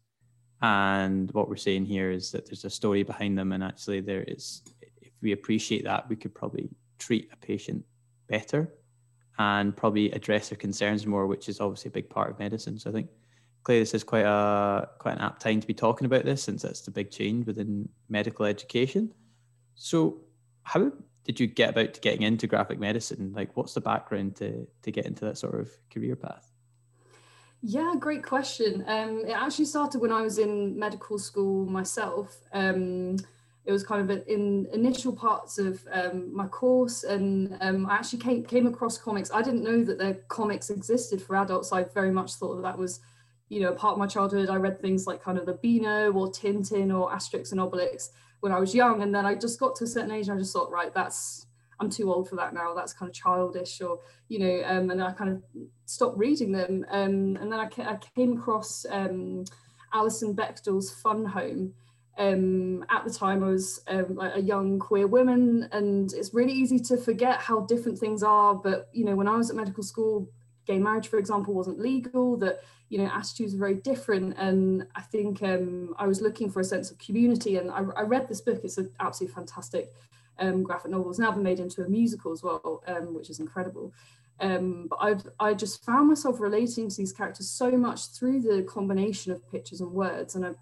and 0.63 1.33
what 1.33 1.49
we're 1.49 1.57
saying 1.57 1.87
here 1.87 2.13
is 2.13 2.31
that 2.31 2.47
there's 2.47 2.65
a 2.65 2.71
story 2.71 3.03
behind 3.03 3.37
them, 3.37 3.53
and 3.53 3.65
actually, 3.65 4.01
there 4.01 4.23
is. 4.23 4.63
If 4.81 5.13
we 5.21 5.33
appreciate 5.33 5.85
that, 5.85 6.09
we 6.09 6.15
could 6.15 6.35
probably 6.35 6.71
treat 6.99 7.29
a 7.33 7.37
patient 7.37 7.85
better 8.29 8.73
and 9.39 9.77
probably 9.77 10.11
address 10.13 10.49
their 10.49 10.59
concerns 10.59 11.07
more, 11.07 11.27
which 11.27 11.49
is 11.49 11.61
obviously 11.61 11.89
a 11.89 11.93
big 11.93 12.11
part 12.11 12.31
of 12.31 12.39
medicine. 12.39 12.79
So 12.79 12.91
I 12.91 12.93
think 12.93 13.09
clearly 13.63 13.83
this 13.83 13.95
is 13.95 14.05
quite 14.05 14.25
a 14.25 14.89
quite 14.99 15.17
an 15.17 15.21
apt 15.21 15.43
time 15.43 15.61
to 15.61 15.67
be 15.67 15.75
talking 15.75 16.07
about 16.07 16.25
this 16.25 16.43
since 16.43 16.65
it's 16.65 16.83
the 16.83 16.91
big 16.91 17.11
change 17.11 17.47
within 17.47 17.89
medical 18.09 18.47
education. 18.47 19.13
So 19.75 20.21
how 20.65 20.93
did 21.25 21.39
you 21.39 21.47
get 21.47 21.71
about 21.71 21.95
to 21.95 22.01
getting 22.01 22.23
into 22.23 22.47
graphic 22.47 22.79
medicine? 22.79 23.33
Like 23.35 23.57
what's 23.57 23.75
the 23.75 23.81
background 23.81 24.37
to 24.37 24.67
to 24.83 24.91
get 24.91 25.07
into 25.07 25.25
that 25.25 25.39
sort 25.39 25.59
of 25.59 25.71
career 25.91 26.17
path? 26.17 26.51
Yeah, 27.65 27.95
great 27.99 28.25
question. 28.25 28.85
Um, 28.89 29.23
it 29.25 29.31
actually 29.31 29.67
started 29.67 30.01
when 30.01 30.11
I 30.11 30.23
was 30.23 30.39
in 30.39 30.77
medical 30.77 31.17
school 31.17 31.65
myself. 31.65 32.41
Um, 32.53 33.19
it 33.65 33.73
was 33.73 33.85
kind 33.85 34.11
of 34.11 34.27
in 34.27 34.67
initial 34.73 35.13
parts 35.13 35.59
of 35.59 35.87
um, 35.93 36.35
my 36.35 36.47
course, 36.47 37.05
and 37.05 37.57
um, 37.61 37.87
I 37.87 37.95
actually 37.95 38.19
came, 38.19 38.45
came 38.45 38.67
across 38.67 38.99
comics. 38.99 39.31
I 39.33 39.43
didn't 39.43 39.63
know 39.63 39.85
that 39.85 39.99
the 39.99 40.21
comics 40.29 40.71
existed 40.71 41.23
for 41.23 41.37
adults. 41.37 41.73
I 41.73 41.85
very 41.85 42.11
much 42.11 42.35
thought 42.35 42.57
that 42.57 42.63
that 42.63 42.79
was, 42.79 43.01
you 43.49 43.61
know, 43.61 43.73
part 43.73 43.93
of 43.93 43.99
my 43.99 44.09
childhood. 44.09 44.51
I 44.51 44.57
read 44.57 44.81
things 44.81 45.07
like 45.07 45.23
kind 45.23 45.39
of 45.39 45.47
the 45.47 45.55
Beano 45.55 46.13
or 46.13 46.31
Tintin 46.33 46.93
or 46.93 47.11
Asterix 47.13 47.53
and 47.53 47.61
Obelix 47.61 48.09
when 48.41 48.53
I 48.53 48.59
was 48.59 48.75
young, 48.75 49.03
and 49.03 49.15
then 49.15 49.25
I 49.25 49.37
just 49.37 49.61
got 49.61 49.77
to 49.77 49.85
a 49.85 49.87
certain 49.87 50.11
age, 50.11 50.29
and 50.29 50.37
I 50.37 50.41
just 50.41 50.53
thought, 50.53 50.71
right, 50.71 50.93
that's 50.93 51.47
I'm 51.79 51.91
too 51.91 52.13
old 52.13 52.29
for 52.29 52.37
that 52.37 52.55
now. 52.55 52.75
That's 52.75 52.93
kind 52.93 53.09
of 53.09 53.15
childish, 53.15 53.81
or 53.81 54.01
you 54.29 54.41
know. 54.41 54.63
Um, 54.67 54.91
and 54.91 55.03
I 55.03 55.13
kind 55.13 55.31
of 55.31 55.43
stopped 55.87 56.19
reading 56.19 56.51
them. 56.51 56.85
Um, 56.91 57.37
and 57.41 57.53
then 57.53 57.61
I, 57.61 57.69
I 57.79 57.99
came 58.17 58.39
across 58.39 58.85
um, 58.91 59.45
Alison 59.93 60.35
Bechdel's 60.35 60.93
Fun 60.93 61.25
Home. 61.25 61.75
Um, 62.19 62.85
at 62.91 63.05
the 63.05 63.11
time, 63.11 63.43
I 63.43 63.49
was 63.49 63.81
um, 63.89 64.19
a 64.21 64.41
young 64.41 64.79
queer 64.79 65.07
woman, 65.07 65.69
and 65.73 66.13
it's 66.13 66.35
really 66.35 66.53
easy 66.53 66.79
to 66.81 66.97
forget 66.97 67.39
how 67.39 67.61
different 67.61 67.99
things 67.99 68.23
are. 68.23 68.55
But 68.55 68.89
you 68.93 69.05
know, 69.05 69.17
when 69.17 69.29
I 69.29 69.37
was 69.37 69.51
at 69.51 69.57
medical 69.57 69.83
school, 69.83 70.29
gay 70.67 70.79
marriage, 70.79 71.09
for 71.09 71.19
example, 71.19 71.55
wasn't 71.55 71.79
legal. 71.79 72.37
That 72.37 72.61
you 72.91 72.99
know, 72.99 73.07
attitudes 73.07 73.55
were 73.55 73.61
very 73.61 73.75
different, 73.77 74.37
and 74.37 74.87
I 74.95 75.01
think 75.01 75.43
um, 75.43 75.95
I 75.99 76.07
was 76.07 76.21
looking 76.21 76.51
for 76.51 76.61
a 76.61 76.65
sense 76.65 76.91
of 76.91 76.99
community. 76.99 77.57
And 77.57 77.71
I, 77.71 77.83
I 77.97 78.03
read 78.03 78.29
this 78.29 78.43
book; 78.43 78.61
it's 78.63 78.79
an 78.79 78.91
absolutely 79.01 79.35
fantastic 79.35 79.93
um, 80.39 80.63
graphic 80.63 80.91
novel. 80.91 81.11
It's 81.11 81.19
now 81.19 81.33
been 81.33 81.43
made 81.43 81.61
into 81.61 81.83
a 81.83 81.89
musical 81.89 82.33
as 82.33 82.43
well, 82.43 82.83
um, 82.87 83.15
which 83.15 83.31
is 83.31 83.41
incredible. 83.41 83.93
Um, 84.41 84.89
but 84.91 84.99
I've, 85.01 85.27
I 85.39 85.55
just 85.55 85.85
found 85.85 86.09
myself 86.09 86.41
relating 86.41 86.89
to 86.89 86.97
these 86.97 87.13
characters 87.13 87.49
so 87.49 87.71
much 87.73 88.09
through 88.09 88.41
the 88.41 88.63
combination 88.65 89.31
of 89.31 89.49
pictures 89.51 89.81
and 89.81 89.93
words. 89.93 90.35
And 90.35 90.45
I've 90.45 90.59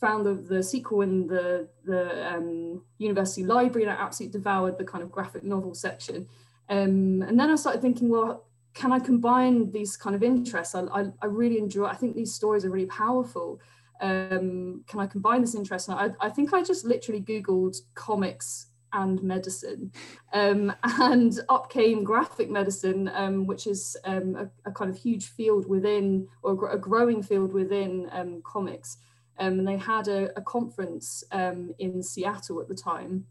found 0.00 0.48
the, 0.48 0.62
sequel 0.62 1.02
in 1.02 1.26
the, 1.26 1.68
the 1.84 2.34
um, 2.34 2.82
university 2.98 3.44
library 3.44 3.86
and 3.86 3.92
I 3.92 4.02
absolutely 4.02 4.38
devoured 4.38 4.78
the 4.78 4.84
kind 4.84 5.04
of 5.04 5.10
graphic 5.10 5.44
novel 5.44 5.74
section. 5.74 6.26
Um, 6.68 7.22
and 7.22 7.38
then 7.38 7.50
I 7.50 7.56
started 7.56 7.82
thinking, 7.82 8.08
well, 8.08 8.46
can 8.72 8.92
I 8.92 8.98
combine 8.98 9.70
these 9.72 9.96
kind 9.96 10.16
of 10.16 10.22
interests? 10.22 10.74
I, 10.74 10.82
I, 10.82 11.06
I 11.20 11.26
really 11.26 11.58
enjoy, 11.58 11.84
I 11.84 11.96
think 11.96 12.14
these 12.14 12.32
stories 12.32 12.64
are 12.64 12.70
really 12.70 12.86
powerful. 12.86 13.60
Um, 14.00 14.84
can 14.86 15.00
I 15.00 15.06
combine 15.06 15.42
this 15.42 15.54
interest? 15.54 15.88
And 15.88 15.98
I, 15.98 16.26
I 16.26 16.30
think 16.30 16.54
I 16.54 16.62
just 16.62 16.84
literally 16.84 17.20
Googled 17.20 17.76
comics 17.94 18.68
and 18.92 19.22
medicine. 19.22 19.92
Um, 20.32 20.72
and 20.82 21.38
up 21.48 21.70
came 21.70 22.04
graphic 22.04 22.50
medicine, 22.50 23.10
um, 23.14 23.46
which 23.46 23.66
is 23.66 23.96
um, 24.04 24.36
a, 24.36 24.68
a, 24.68 24.72
kind 24.72 24.90
of 24.90 24.96
huge 24.96 25.26
field 25.26 25.68
within, 25.68 26.26
or 26.42 26.70
a 26.70 26.78
growing 26.78 27.22
field 27.22 27.52
within 27.52 28.08
comics. 28.44 28.96
Um, 29.40 29.58
and 29.58 29.66
they 29.66 29.76
had 29.76 30.06
a, 30.08 30.36
a 30.38 30.42
conference 30.42 31.24
um, 31.32 31.74
in 31.78 32.02
Seattle 32.02 32.60
at 32.60 32.68
the 32.68 32.74
time, 32.74 33.26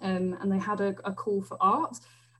and 0.00 0.52
they 0.52 0.58
had 0.58 0.80
a, 0.80 0.94
a, 1.04 1.12
call 1.12 1.40
for 1.40 1.56
art. 1.60 1.96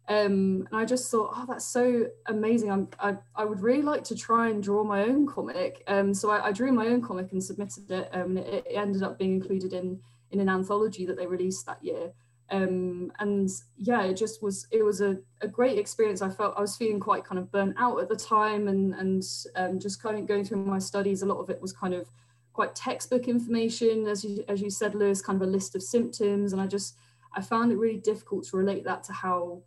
and 0.09 0.67
I 0.73 0.85
just 0.85 1.11
thought, 1.11 1.33
oh, 1.35 1.47
that's 1.49 1.65
so 1.65 2.07
amazing. 2.27 2.71
I'm, 2.71 2.89
I, 2.99 3.17
I 3.35 3.45
would 3.45 3.61
really 3.61 3.83
like 3.83 4.05
to 4.05 4.17
try 4.17 4.49
and 4.51 4.63
draw 4.63 4.85
my 4.85 5.05
own 5.05 5.27
comic. 5.27 5.83
so 6.13 6.31
I, 6.31 6.49
I, 6.49 6.53
drew 6.53 6.73
my 6.73 6.89
own 6.89 7.01
comic 7.01 7.33
and 7.33 7.43
submitted 7.43 7.91
it. 7.91 8.11
it, 8.13 8.67
it 8.69 8.77
ended 8.77 9.03
up 9.03 9.19
being 9.19 9.35
included 9.35 9.73
in, 9.73 10.01
in 10.33 10.41
an 10.41 10.51
anthology 10.51 11.07
that 11.07 11.17
they 11.17 11.27
released 11.27 11.65
that 11.67 11.83
year 11.83 12.13
um, 12.51 13.11
and 13.21 13.49
yeah 13.79 14.03
it 14.03 14.15
just 14.15 14.43
was 14.43 14.67
it 14.71 14.83
was 14.83 15.01
a, 15.01 15.17
a 15.41 15.49
great 15.49 15.79
experience 15.79 16.21
i 16.21 16.29
felt 16.29 16.55
i 16.57 16.61
was 16.61 16.77
feeling 16.77 17.01
quite 17.01 17.25
kind 17.25 17.39
of 17.39 17.51
burnt 17.51 17.75
out 17.79 18.01
at 18.01 18.09
the 18.09 18.17
time 18.17 18.69
and 18.69 18.95
and 18.95 19.23
um, 19.57 19.79
just 19.79 20.03
kind 20.03 20.19
of 20.19 20.27
going 20.27 20.45
through 20.45 20.59
my 20.65 20.79
studies 20.79 21.23
a 21.23 21.27
lot 21.27 21.39
of 21.39 21.49
it 21.49 21.61
was 21.61 21.73
kind 21.73 21.95
of 21.95 22.07
quite 22.55 22.75
textbook 22.75 23.29
information 23.29 24.07
as 24.07 24.25
you 24.25 24.43
as 24.49 24.63
you 24.63 24.71
said 24.71 24.95
lewis 24.95 25.21
kind 25.21 25.41
of 25.41 25.47
a 25.47 25.51
list 25.51 25.75
of 25.75 25.83
symptoms 25.83 26.53
and 26.53 26.63
i 26.63 26.67
just 26.67 26.97
i 27.35 27.41
found 27.41 27.71
it 27.71 27.77
really 27.77 27.99
difficult 27.99 28.45
to 28.45 28.57
relate 28.57 28.85
that 28.85 29.03
to 29.05 29.13
how 29.13 29.61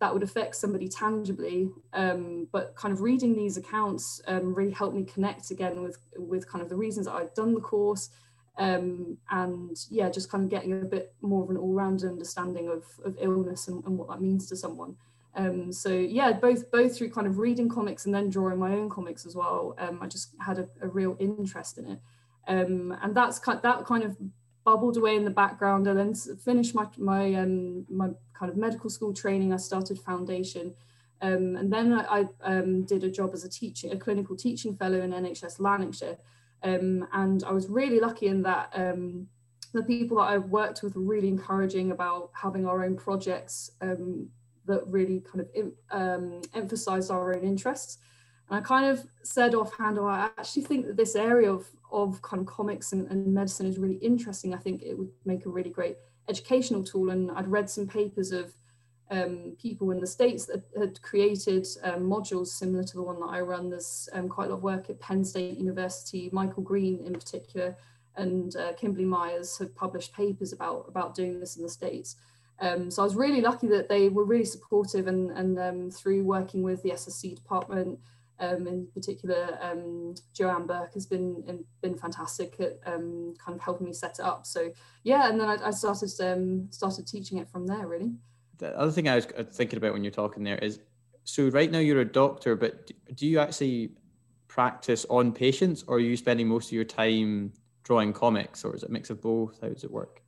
that 0.00 0.12
would 0.12 0.22
affect 0.22 0.54
somebody 0.54 0.88
tangibly 0.88 1.68
um, 1.92 2.46
but 2.52 2.74
kind 2.76 2.94
of 2.94 3.00
reading 3.00 3.34
these 3.34 3.56
accounts 3.56 4.22
um, 4.28 4.54
really 4.54 4.70
helped 4.70 4.94
me 4.94 5.02
connect 5.02 5.50
again 5.50 5.82
with 5.82 5.98
with 6.16 6.48
kind 6.48 6.62
of 6.62 6.68
the 6.68 6.76
reasons 6.76 7.06
that 7.06 7.14
i'd 7.14 7.34
done 7.34 7.52
the 7.52 7.60
course 7.60 8.10
um, 8.58 9.16
and 9.30 9.76
yeah, 9.88 10.10
just 10.10 10.30
kind 10.30 10.42
of 10.42 10.50
getting 10.50 10.72
a 10.72 10.84
bit 10.84 11.14
more 11.22 11.44
of 11.44 11.50
an 11.50 11.56
all-round 11.56 12.02
understanding 12.02 12.68
of, 12.68 12.84
of 13.04 13.16
illness 13.20 13.68
and, 13.68 13.84
and 13.84 13.96
what 13.96 14.08
that 14.08 14.20
means 14.20 14.48
to 14.48 14.56
someone. 14.56 14.96
Um, 15.36 15.72
so 15.72 15.90
yeah, 15.90 16.32
both 16.32 16.68
both 16.72 16.96
through 16.96 17.10
kind 17.10 17.28
of 17.28 17.38
reading 17.38 17.68
comics 17.68 18.06
and 18.06 18.14
then 18.14 18.28
drawing 18.28 18.58
my 18.58 18.72
own 18.72 18.90
comics 18.90 19.24
as 19.24 19.36
well. 19.36 19.76
Um, 19.78 20.00
I 20.02 20.08
just 20.08 20.34
had 20.40 20.58
a, 20.58 20.68
a, 20.82 20.88
real 20.88 21.16
interest 21.20 21.78
in 21.78 21.86
it, 21.86 22.00
um, 22.48 22.96
and 23.02 23.14
that's 23.14 23.38
that 23.38 23.84
kind 23.84 24.02
of 24.02 24.16
bubbled 24.64 24.96
away 24.96 25.16
in 25.16 25.24
the 25.24 25.30
background. 25.30 25.86
And 25.86 25.98
then 25.98 26.14
finished 26.14 26.74
my 26.74 26.86
my 26.96 27.34
um, 27.34 27.86
my 27.88 28.08
kind 28.34 28.50
of 28.50 28.56
medical 28.56 28.90
school 28.90 29.12
training. 29.12 29.52
I 29.52 29.56
started 29.58 29.98
foundation, 29.98 30.74
um, 31.20 31.56
and 31.56 31.72
then 31.72 31.92
I, 31.92 32.24
I 32.42 32.52
um, 32.54 32.84
did 32.84 33.04
a 33.04 33.10
job 33.10 33.30
as 33.34 33.44
a 33.44 33.48
teacher, 33.48 33.88
a 33.92 33.96
clinical 33.96 34.36
teaching 34.36 34.76
fellow 34.76 35.00
in 35.00 35.12
NHS 35.12 35.60
Lanarkshire. 35.60 36.18
Um, 36.62 37.06
and 37.12 37.44
I 37.44 37.52
was 37.52 37.68
really 37.68 38.00
lucky 38.00 38.26
in 38.26 38.42
that 38.42 38.70
um, 38.74 39.28
the 39.72 39.82
people 39.82 40.16
that 40.16 40.24
I 40.24 40.38
worked 40.38 40.82
with 40.82 40.96
were 40.96 41.02
really 41.02 41.28
encouraging 41.28 41.92
about 41.92 42.30
having 42.32 42.66
our 42.66 42.84
own 42.84 42.96
projects 42.96 43.70
that 43.80 44.82
really 44.86 45.20
kind 45.20 45.40
of 45.40 46.42
emphasized 46.54 47.10
our 47.10 47.34
own 47.34 47.42
interests. 47.42 47.98
And 48.48 48.58
I 48.58 48.60
kind 48.62 48.86
of 48.86 49.04
said 49.22 49.54
offhand, 49.54 49.98
oh, 49.98 50.06
I 50.06 50.30
actually 50.38 50.62
think 50.62 50.86
that 50.86 50.96
this 50.96 51.16
area 51.16 51.52
of, 51.52 51.66
of 51.90 52.20
kind 52.22 52.40
of 52.40 52.46
comics 52.46 52.92
and, 52.92 53.10
and 53.10 53.26
medicine 53.26 53.66
is 53.66 53.78
really 53.78 53.96
interesting. 53.96 54.54
I 54.54 54.58
think 54.58 54.82
it 54.82 54.96
would 54.96 55.10
make 55.24 55.46
a 55.46 55.50
really 55.50 55.70
great 55.70 55.96
educational 56.28 56.84
tool. 56.84 57.10
And 57.10 57.30
I'd 57.30 57.48
read 57.48 57.70
some 57.70 57.86
papers 57.86 58.32
of 58.32 58.52
um, 59.10 59.56
people 59.60 59.90
in 59.90 60.00
the 60.00 60.06
States 60.06 60.46
that 60.46 60.62
had 60.78 61.00
created 61.02 61.66
um, 61.82 62.02
modules 62.02 62.48
similar 62.48 62.84
to 62.84 62.94
the 62.94 63.02
one 63.02 63.20
that 63.20 63.26
I 63.26 63.40
run. 63.40 63.70
There's 63.70 64.08
um, 64.12 64.28
quite 64.28 64.46
a 64.46 64.50
lot 64.50 64.56
of 64.56 64.62
work 64.62 64.90
at 64.90 65.00
Penn 65.00 65.24
State 65.24 65.56
University, 65.56 66.28
Michael 66.32 66.62
Green 66.62 67.00
in 67.04 67.14
particular, 67.14 67.76
and 68.16 68.54
uh, 68.56 68.72
Kimberly 68.74 69.06
Myers 69.06 69.56
have 69.58 69.74
published 69.74 70.12
papers 70.12 70.52
about, 70.52 70.84
about 70.88 71.14
doing 71.14 71.40
this 71.40 71.56
in 71.56 71.62
the 71.62 71.68
States. 71.68 72.16
Um, 72.60 72.90
so 72.90 73.02
I 73.02 73.04
was 73.04 73.14
really 73.14 73.40
lucky 73.40 73.68
that 73.68 73.88
they 73.88 74.08
were 74.08 74.24
really 74.24 74.44
supportive 74.44 75.06
and, 75.06 75.30
and 75.30 75.58
um, 75.58 75.90
through 75.90 76.24
working 76.24 76.62
with 76.62 76.82
the 76.82 76.90
SSC 76.90 77.36
department, 77.36 77.98
Um, 78.40 78.66
in 78.68 78.86
particular, 78.94 79.58
um, 79.60 80.14
Joanne 80.32 80.66
Burke 80.66 80.94
has 80.94 81.06
been 81.06 81.64
been 81.82 81.96
fantastic 81.96 82.60
at 82.60 82.78
um, 82.86 83.34
kind 83.44 83.56
of 83.56 83.60
helping 83.60 83.86
me 83.86 83.92
set 83.92 84.18
it 84.18 84.24
up. 84.24 84.46
So 84.46 84.70
yeah, 85.02 85.28
and 85.28 85.40
then 85.40 85.48
I, 85.48 85.68
I 85.68 85.70
started 85.70 86.10
um, 86.20 86.68
started 86.70 87.06
teaching 87.06 87.38
it 87.38 87.48
from 87.48 87.66
there. 87.66 87.86
Really. 87.86 88.12
The 88.58 88.78
other 88.78 88.92
thing 88.92 89.08
I 89.08 89.16
was 89.16 89.26
thinking 89.52 89.76
about 89.76 89.92
when 89.92 90.04
you're 90.04 90.10
talking 90.10 90.42
there 90.44 90.58
is, 90.58 90.80
so 91.24 91.48
right 91.48 91.70
now 91.70 91.78
you're 91.78 92.00
a 92.00 92.04
doctor, 92.04 92.56
but 92.56 92.90
do 93.14 93.26
you 93.26 93.38
actually 93.38 93.90
practice 94.48 95.06
on 95.10 95.32
patients, 95.32 95.84
or 95.86 95.96
are 95.96 96.00
you 96.00 96.16
spending 96.16 96.48
most 96.48 96.68
of 96.68 96.72
your 96.72 96.84
time 96.84 97.52
drawing 97.84 98.12
comics, 98.12 98.64
or 98.64 98.74
is 98.74 98.82
it 98.82 98.88
a 98.88 98.92
mix 98.92 99.10
of 99.10 99.20
both? 99.20 99.60
How 99.60 99.68
does 99.68 99.84
it 99.84 99.90
work? 99.90 100.22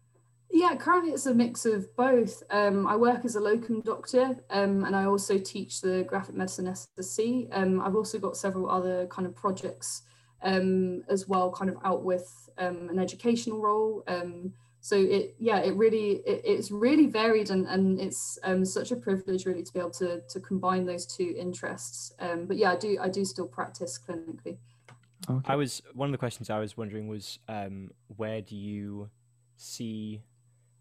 Yeah, 0.53 0.75
currently 0.75 1.13
it's 1.13 1.27
a 1.27 1.35
mix 1.35 1.65
of 1.65 1.95
both. 1.97 2.43
Um, 2.51 2.87
I 2.87 2.97
work 2.97 3.25
as 3.25 3.37
a 3.37 3.41
locum 3.41 3.83
doctor 3.83 4.37
um, 4.51 4.85
and 4.85 4.97
I 4.97 5.05
also 5.05 5.39
teach 5.39 5.81
the 5.81 6.03
graphic 6.03 6.35
medicine 6.35 6.67
SSC. 6.67 7.49
Um, 7.53 7.81
I've 7.81 7.95
also 7.95 8.19
got 8.19 8.37
several 8.37 8.69
other 8.69 9.07
kind 9.07 9.27
of 9.27 9.37
projects 9.37 10.03
um, 10.43 11.05
as 11.09 11.29
well, 11.29 11.53
kind 11.53 11.71
of 11.71 11.77
out 11.85 12.03
with 12.05 12.49
um, 12.59 12.89
an 12.91 12.99
educational 12.99 13.61
role. 13.61 14.03
Um, 14.09 14.53
so 14.81 14.97
it, 14.97 15.37
yeah, 15.39 15.59
it 15.59 15.77
really, 15.77 16.23
it, 16.27 16.43
it's 16.45 16.73
really 16.73 17.07
varied 17.07 17.51
and, 17.51 17.67
and 17.67 18.01
it's 18.01 18.39
such 18.65 18.91
a 18.91 18.97
privilege 18.97 19.47
really 19.47 19.63
to 19.63 19.73
be 19.73 19.79
able 19.79 19.91
to, 19.91 20.21
to 20.29 20.41
combine 20.41 20.85
those 20.85 21.07
two 21.07 21.33
interests. 21.39 22.13
but 22.19 22.57
yeah, 22.57 22.73
I 22.73 22.77
do, 22.77 22.99
I 23.01 23.09
do 23.09 23.25
still 23.25 23.47
practice 23.47 24.01
clinically. 24.05 24.57
Okay. 25.29 25.53
I 25.53 25.55
was, 25.55 25.81
one 25.95 26.09
of 26.09 26.13
the 26.13 26.19
questions 26.19 26.51
I 26.51 26.59
was 26.59 26.77
wondering 26.77 27.07
was 27.07 27.39
where 28.17 28.41
do 28.41 28.57
you 28.57 29.11
see 29.57 30.23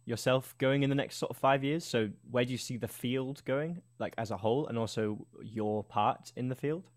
yourself 0.10 0.56
going 0.58 0.84
in 0.84 0.90
the 0.90 0.96
next 0.96 1.18
sort 1.18 1.30
of 1.30 1.38
five 1.38 1.64
years? 1.64 1.86
So 1.86 2.10
where 2.32 2.44
do 2.44 2.52
you 2.52 2.58
see 2.58 2.78
the 2.78 2.88
field 2.88 3.44
going, 3.46 3.82
like 4.00 4.16
as 4.18 4.32
a 4.32 4.38
whole, 4.38 4.68
and 4.68 4.78
also 4.78 5.26
your 5.42 5.84
part 5.84 6.34
in 6.36 6.50
the 6.50 6.56
field? 6.56 6.90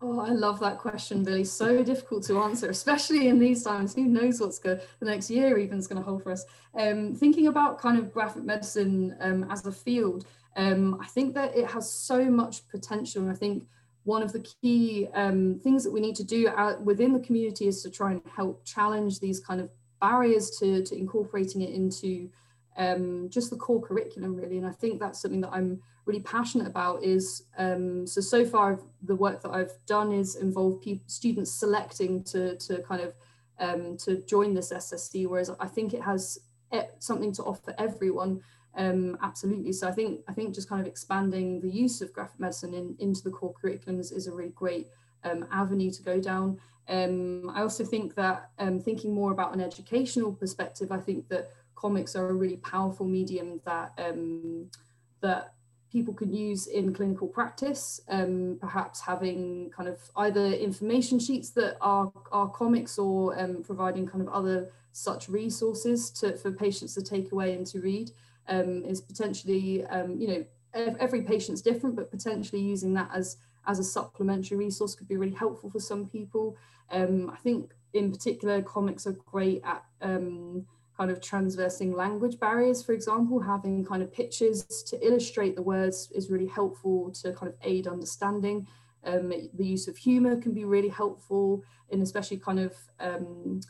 Oh, 0.00 0.20
I 0.20 0.28
love 0.28 0.60
that 0.60 0.78
question, 0.78 1.24
Billy. 1.24 1.44
So 1.44 1.82
difficult 1.82 2.24
to 2.24 2.40
answer, 2.40 2.68
especially 2.78 3.28
in 3.28 3.38
these 3.38 3.62
times. 3.62 3.94
Who 3.94 4.04
knows 4.04 4.40
what's 4.40 4.58
good 4.58 4.82
the 5.00 5.06
next 5.06 5.30
year 5.30 5.58
even 5.58 5.78
is 5.78 5.86
going 5.86 6.02
to 6.02 6.04
hold 6.04 6.22
for 6.22 6.32
us? 6.32 6.44
Um, 6.78 7.14
thinking 7.14 7.46
about 7.46 7.78
kind 7.78 7.98
of 7.98 8.12
graphic 8.12 8.44
medicine 8.44 9.16
um, 9.20 9.46
as 9.50 9.64
a 9.64 9.72
field, 9.72 10.26
um, 10.56 10.98
I 11.00 11.06
think 11.06 11.34
that 11.34 11.56
it 11.56 11.66
has 11.70 11.90
so 11.90 12.24
much 12.24 12.66
potential, 12.68 13.22
and 13.22 13.30
I 13.30 13.34
think 13.34 13.64
one 14.04 14.22
of 14.22 14.32
the 14.32 14.44
key 14.62 15.06
um, 15.14 15.60
things 15.62 15.84
that 15.84 15.92
we 15.92 16.00
need 16.00 16.16
to 16.16 16.24
do 16.24 16.48
out 16.48 16.82
within 16.82 17.12
the 17.12 17.20
community 17.20 17.68
is 17.68 17.82
to 17.82 17.90
try 17.90 18.12
and 18.12 18.22
help 18.34 18.64
challenge 18.64 19.20
these 19.20 19.38
kind 19.38 19.60
of 19.60 19.70
barriers 20.00 20.50
to, 20.58 20.82
to 20.82 20.96
incorporating 20.96 21.62
it 21.62 21.70
into 21.70 22.30
um, 22.76 23.28
just 23.28 23.50
the 23.50 23.56
core 23.56 23.82
curriculum 23.82 24.36
really. 24.36 24.58
And 24.58 24.66
i 24.66 24.72
think 24.72 25.00
that's 25.00 25.20
something 25.20 25.40
that 25.40 25.52
i'm 25.52 25.80
really 26.06 26.20
passionate 26.20 26.66
about 26.66 27.02
is 27.02 27.44
um, 27.58 28.06
so 28.06 28.20
so 28.20 28.44
far 28.44 28.80
the 29.02 29.14
work 29.14 29.42
that 29.42 29.50
i've 29.50 29.72
done 29.86 30.12
is 30.12 30.36
involve 30.36 30.80
people, 30.80 31.04
students 31.06 31.52
selecting 31.52 32.24
to, 32.24 32.56
to 32.56 32.82
kind 32.82 33.02
of 33.02 33.14
um, 33.60 33.96
to 33.98 34.22
join 34.22 34.54
this 34.54 34.72
ssc 34.72 35.26
whereas 35.26 35.50
i 35.60 35.66
think 35.66 35.92
it 35.92 36.02
has 36.02 36.38
something 36.98 37.32
to 37.32 37.42
offer 37.42 37.74
everyone 37.78 38.40
um, 38.76 39.18
absolutely. 39.22 39.72
So 39.72 39.88
i 39.88 39.92
think 39.92 40.20
i 40.28 40.32
think 40.32 40.54
just 40.54 40.68
kind 40.68 40.80
of 40.80 40.86
expanding 40.86 41.60
the 41.60 41.70
use 41.70 42.00
of 42.00 42.12
graphic 42.12 42.38
medicine 42.38 42.74
in, 42.74 42.96
into 43.00 43.22
the 43.22 43.30
core 43.30 43.54
curriculums 43.60 44.12
is 44.12 44.28
a 44.28 44.32
really 44.32 44.50
great 44.50 44.86
avenue 45.50 45.90
to 45.90 46.02
go 46.02 46.20
down 46.20 46.58
um, 46.88 47.50
I 47.54 47.60
also 47.60 47.84
think 47.84 48.14
that 48.14 48.50
um, 48.58 48.80
thinking 48.80 49.14
more 49.14 49.30
about 49.30 49.54
an 49.54 49.60
educational 49.60 50.32
perspective, 50.32 50.90
I 50.90 50.98
think 50.98 51.28
that 51.28 51.50
comics 51.74 52.16
are 52.16 52.30
a 52.30 52.34
really 52.34 52.56
powerful 52.56 53.06
medium 53.06 53.60
that 53.64 53.92
um, 53.98 54.70
that 55.20 55.52
people 55.92 56.14
can 56.14 56.32
use 56.32 56.66
in 56.66 56.94
clinical 56.94 57.28
practice. 57.28 58.00
Um, 58.08 58.56
perhaps 58.60 59.00
having 59.00 59.70
kind 59.76 59.88
of 59.88 59.98
either 60.16 60.46
information 60.46 61.18
sheets 61.18 61.50
that 61.50 61.76
are 61.82 62.10
are 62.32 62.48
comics 62.48 62.98
or 62.98 63.38
um, 63.38 63.62
providing 63.62 64.06
kind 64.06 64.26
of 64.26 64.28
other 64.32 64.70
such 64.92 65.28
resources 65.28 66.10
to 66.10 66.38
for 66.38 66.50
patients 66.50 66.94
to 66.94 67.02
take 67.02 67.32
away 67.32 67.54
and 67.54 67.66
to 67.66 67.80
read 67.80 68.12
um, 68.48 68.82
is 68.84 69.02
potentially 69.02 69.84
you 70.16 70.26
know 70.26 70.44
every 70.74 71.22
patient's 71.22 71.60
different, 71.60 71.96
but 71.96 72.10
potentially 72.10 72.62
using 72.62 72.94
that 72.94 73.10
as 73.14 73.36
as 73.68 73.78
a 73.78 73.84
supplementary 73.84 74.56
resource 74.56 74.94
could 74.94 75.06
be 75.06 75.16
really 75.16 75.34
helpful 75.34 75.70
for 75.70 75.78
some 75.78 76.06
people. 76.06 76.56
Um, 76.90 77.30
I 77.30 77.36
think 77.36 77.72
in 77.92 78.10
particular, 78.10 78.62
comics 78.62 79.06
are 79.06 79.16
great 79.26 79.62
at 79.64 79.84
um, 80.02 80.66
kind 80.96 81.10
of 81.10 81.20
transversing 81.20 81.92
language 81.92 82.40
barriers, 82.40 82.82
for 82.82 82.92
example, 82.92 83.38
having 83.38 83.84
kind 83.84 84.02
of 84.02 84.12
pictures 84.12 84.64
to 84.88 85.06
illustrate 85.06 85.54
the 85.54 85.62
words 85.62 86.10
is 86.12 86.30
really 86.30 86.48
helpful 86.48 87.10
to 87.22 87.32
kind 87.32 87.48
of 87.52 87.54
aid 87.62 87.86
understanding. 87.86 88.66
Um, 89.04 89.32
the 89.54 89.66
use 89.66 89.86
of 89.86 89.96
humor 89.96 90.36
can 90.36 90.52
be 90.52 90.64
really 90.64 90.88
helpful 90.88 91.62
in 91.90 92.02
especially 92.02 92.38
kind 92.38 92.58
of 92.58 92.74
um, 92.98 93.60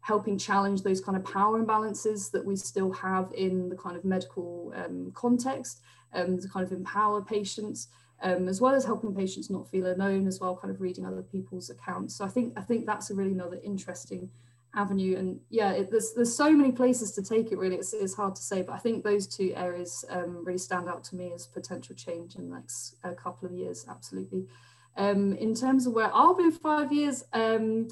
helping 0.00 0.36
challenge 0.36 0.82
those 0.82 1.00
kind 1.00 1.16
of 1.16 1.24
power 1.24 1.64
imbalances 1.64 2.30
that 2.32 2.44
we 2.44 2.56
still 2.56 2.92
have 2.92 3.32
in 3.34 3.70
the 3.70 3.76
kind 3.76 3.96
of 3.96 4.04
medical 4.04 4.72
um, 4.76 5.10
context 5.14 5.80
um, 6.12 6.38
to 6.38 6.48
kind 6.48 6.66
of 6.66 6.72
empower 6.72 7.22
patients 7.22 7.88
um, 8.24 8.48
as 8.48 8.60
well 8.60 8.74
as 8.74 8.84
helping 8.84 9.14
patients 9.14 9.50
not 9.50 9.68
feel 9.70 9.86
alone 9.86 10.26
as 10.26 10.40
well, 10.40 10.56
kind 10.56 10.74
of 10.74 10.80
reading 10.80 11.04
other 11.04 11.22
people's 11.22 11.68
accounts. 11.70 12.16
So 12.16 12.24
I 12.24 12.28
think 12.28 12.54
I 12.56 12.62
think 12.62 12.86
that's 12.86 13.10
a 13.10 13.14
really 13.14 13.32
another 13.32 13.60
interesting 13.62 14.30
avenue. 14.74 15.16
And 15.18 15.40
yeah, 15.50 15.72
it, 15.72 15.90
there's 15.90 16.14
there's 16.14 16.34
so 16.34 16.50
many 16.50 16.72
places 16.72 17.12
to 17.12 17.22
take 17.22 17.52
it. 17.52 17.58
Really, 17.58 17.76
it's, 17.76 17.92
it's 17.92 18.14
hard 18.14 18.34
to 18.36 18.42
say, 18.42 18.62
but 18.62 18.72
I 18.72 18.78
think 18.78 19.04
those 19.04 19.26
two 19.26 19.52
areas 19.54 20.06
um, 20.08 20.42
really 20.44 20.58
stand 20.58 20.88
out 20.88 21.04
to 21.04 21.16
me 21.16 21.32
as 21.34 21.46
potential 21.46 21.94
change 21.94 22.34
in 22.36 22.48
the 22.48 22.56
next 22.56 22.96
uh, 23.04 23.12
couple 23.12 23.46
of 23.46 23.54
years. 23.54 23.84
Absolutely. 23.88 24.46
Um, 24.96 25.34
in 25.34 25.54
terms 25.54 25.86
of 25.86 25.92
where 25.92 26.10
I'll 26.14 26.34
be 26.34 26.44
in 26.44 26.52
five 26.52 26.92
years, 26.92 27.24
um, 27.34 27.88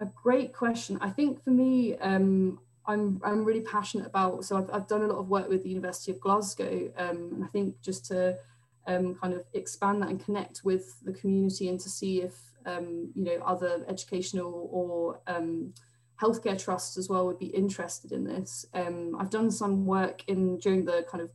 a 0.00 0.06
great 0.06 0.52
question. 0.52 0.98
I 1.00 1.08
think 1.08 1.42
for 1.42 1.50
me, 1.50 1.96
um, 1.98 2.58
I'm 2.86 3.18
I'm 3.24 3.46
really 3.46 3.62
passionate 3.62 4.06
about. 4.06 4.44
So 4.44 4.58
I've 4.58 4.70
I've 4.74 4.88
done 4.88 5.02
a 5.02 5.06
lot 5.06 5.20
of 5.20 5.30
work 5.30 5.48
with 5.48 5.62
the 5.62 5.70
University 5.70 6.12
of 6.12 6.20
Glasgow, 6.20 6.92
um, 6.98 7.30
and 7.32 7.42
I 7.42 7.46
think 7.46 7.80
just 7.80 8.04
to 8.06 8.36
um, 8.86 9.14
kind 9.14 9.34
of 9.34 9.44
expand 9.54 10.02
that 10.02 10.10
and 10.10 10.24
connect 10.24 10.62
with 10.64 11.00
the 11.04 11.12
community 11.12 11.68
and 11.68 11.80
to 11.80 11.88
see 11.88 12.22
if 12.22 12.34
um, 12.66 13.10
you 13.14 13.24
know 13.24 13.42
other 13.44 13.84
educational 13.88 14.68
or 14.70 15.20
um, 15.26 15.72
healthcare 16.20 16.62
trusts 16.62 16.96
as 16.96 17.08
well 17.08 17.26
would 17.26 17.38
be 17.38 17.46
interested 17.46 18.12
in 18.12 18.24
this. 18.24 18.66
Um, 18.74 19.16
I've 19.18 19.30
done 19.30 19.50
some 19.50 19.84
work 19.84 20.22
in 20.28 20.58
during 20.58 20.84
the 20.84 21.04
kind 21.10 21.22
of 21.22 21.30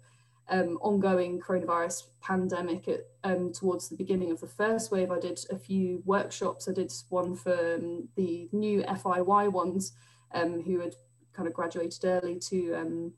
um, 0.50 0.80
ongoing 0.82 1.40
coronavirus 1.40 2.04
pandemic 2.22 2.88
at, 2.88 3.02
um, 3.24 3.52
towards 3.52 3.90
the 3.90 3.96
beginning 3.96 4.32
of 4.32 4.40
the 4.42 4.48
first 4.48 4.92
wave. 4.92 5.12
I 5.12 5.20
did 5.20 5.40
a 5.52 5.58
few 5.58 6.02
workshops. 6.06 6.68
I 6.68 6.74
did 6.74 6.92
one 7.10 7.36
for 7.36 7.80
the 8.16 8.50
new 8.52 8.84
FY 8.84 9.22
ones 9.22 9.94
who 10.34 10.80
had 10.80 10.96
kind 11.34 11.48
of 11.48 11.54
graduated 11.54 12.04
early 12.04 12.40
to 12.40 13.12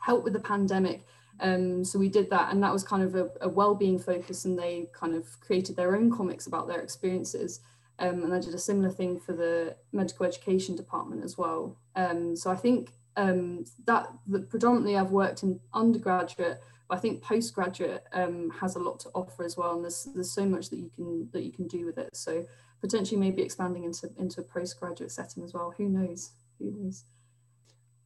help 0.00 0.24
with 0.24 0.32
the 0.34 0.40
pandemic 0.40 1.04
um, 1.40 1.84
so 1.84 1.98
we 1.98 2.08
did 2.08 2.30
that, 2.30 2.52
and 2.52 2.62
that 2.62 2.72
was 2.72 2.82
kind 2.82 3.02
of 3.02 3.14
a, 3.14 3.30
a 3.40 3.48
well-being 3.48 3.98
focus, 3.98 4.44
and 4.44 4.58
they 4.58 4.88
kind 4.92 5.14
of 5.14 5.40
created 5.40 5.76
their 5.76 5.94
own 5.94 6.10
comics 6.10 6.46
about 6.46 6.68
their 6.68 6.80
experiences. 6.80 7.60
Um, 8.00 8.22
and 8.22 8.32
I 8.32 8.40
did 8.40 8.54
a 8.54 8.58
similar 8.58 8.90
thing 8.90 9.18
for 9.18 9.32
the 9.32 9.76
medical 9.92 10.24
education 10.24 10.76
department 10.76 11.24
as 11.24 11.36
well. 11.36 11.76
Um, 11.96 12.36
so 12.36 12.50
I 12.50 12.56
think 12.56 12.92
um, 13.16 13.64
that 13.86 14.08
the, 14.26 14.40
predominantly 14.40 14.96
I've 14.96 15.10
worked 15.10 15.42
in 15.42 15.60
undergraduate, 15.74 16.60
but 16.88 16.98
I 16.98 17.00
think 17.00 17.22
postgraduate 17.22 18.04
um, 18.12 18.50
has 18.60 18.76
a 18.76 18.78
lot 18.78 19.00
to 19.00 19.08
offer 19.14 19.44
as 19.44 19.56
well, 19.56 19.74
and 19.74 19.84
there's 19.84 20.08
there's 20.14 20.30
so 20.30 20.46
much 20.46 20.70
that 20.70 20.78
you 20.78 20.90
can 20.94 21.28
that 21.32 21.42
you 21.42 21.52
can 21.52 21.66
do 21.66 21.86
with 21.86 21.98
it. 21.98 22.16
So 22.16 22.46
potentially 22.80 23.20
maybe 23.20 23.42
expanding 23.42 23.84
into 23.84 24.10
into 24.16 24.40
a 24.40 24.44
postgraduate 24.44 25.10
setting 25.10 25.42
as 25.42 25.52
well. 25.52 25.74
Who 25.76 25.88
knows? 25.88 26.30
Who 26.58 26.70
knows? 26.70 27.04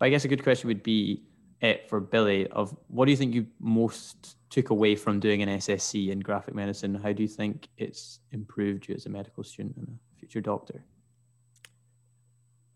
I 0.01 0.09
guess 0.09 0.25
a 0.25 0.29
good 0.29 0.43
question 0.43 0.69
would 0.69 0.83
be 0.83 1.23
it 1.63 1.89
for 1.89 2.01
Billy 2.01 2.49
of 2.49 2.77
what 2.89 3.07
do 3.07 3.13
you 3.13 3.17
think 3.17 3.35
you 3.35 3.47
most 3.61 4.37
took 4.51 4.71
away 4.71 4.97
from 4.97 5.21
doing 5.21 5.43
an 5.43 5.49
SSC 5.49 6.11
in 6.11 6.21
graphic 6.21 6.55
medicine? 6.55 6.95
How 6.95 7.13
do 7.13 7.23
you 7.23 7.29
think 7.29 7.69
it's 7.79 8.21
improved 8.33 8.89
you 8.89 8.95
as 8.95 9.07
a 9.07 9.09
medical 9.09 9.45
student 9.45 9.77
and 9.77 9.89
a 9.89 10.19
future 10.19 10.41
doctor? 10.41 10.85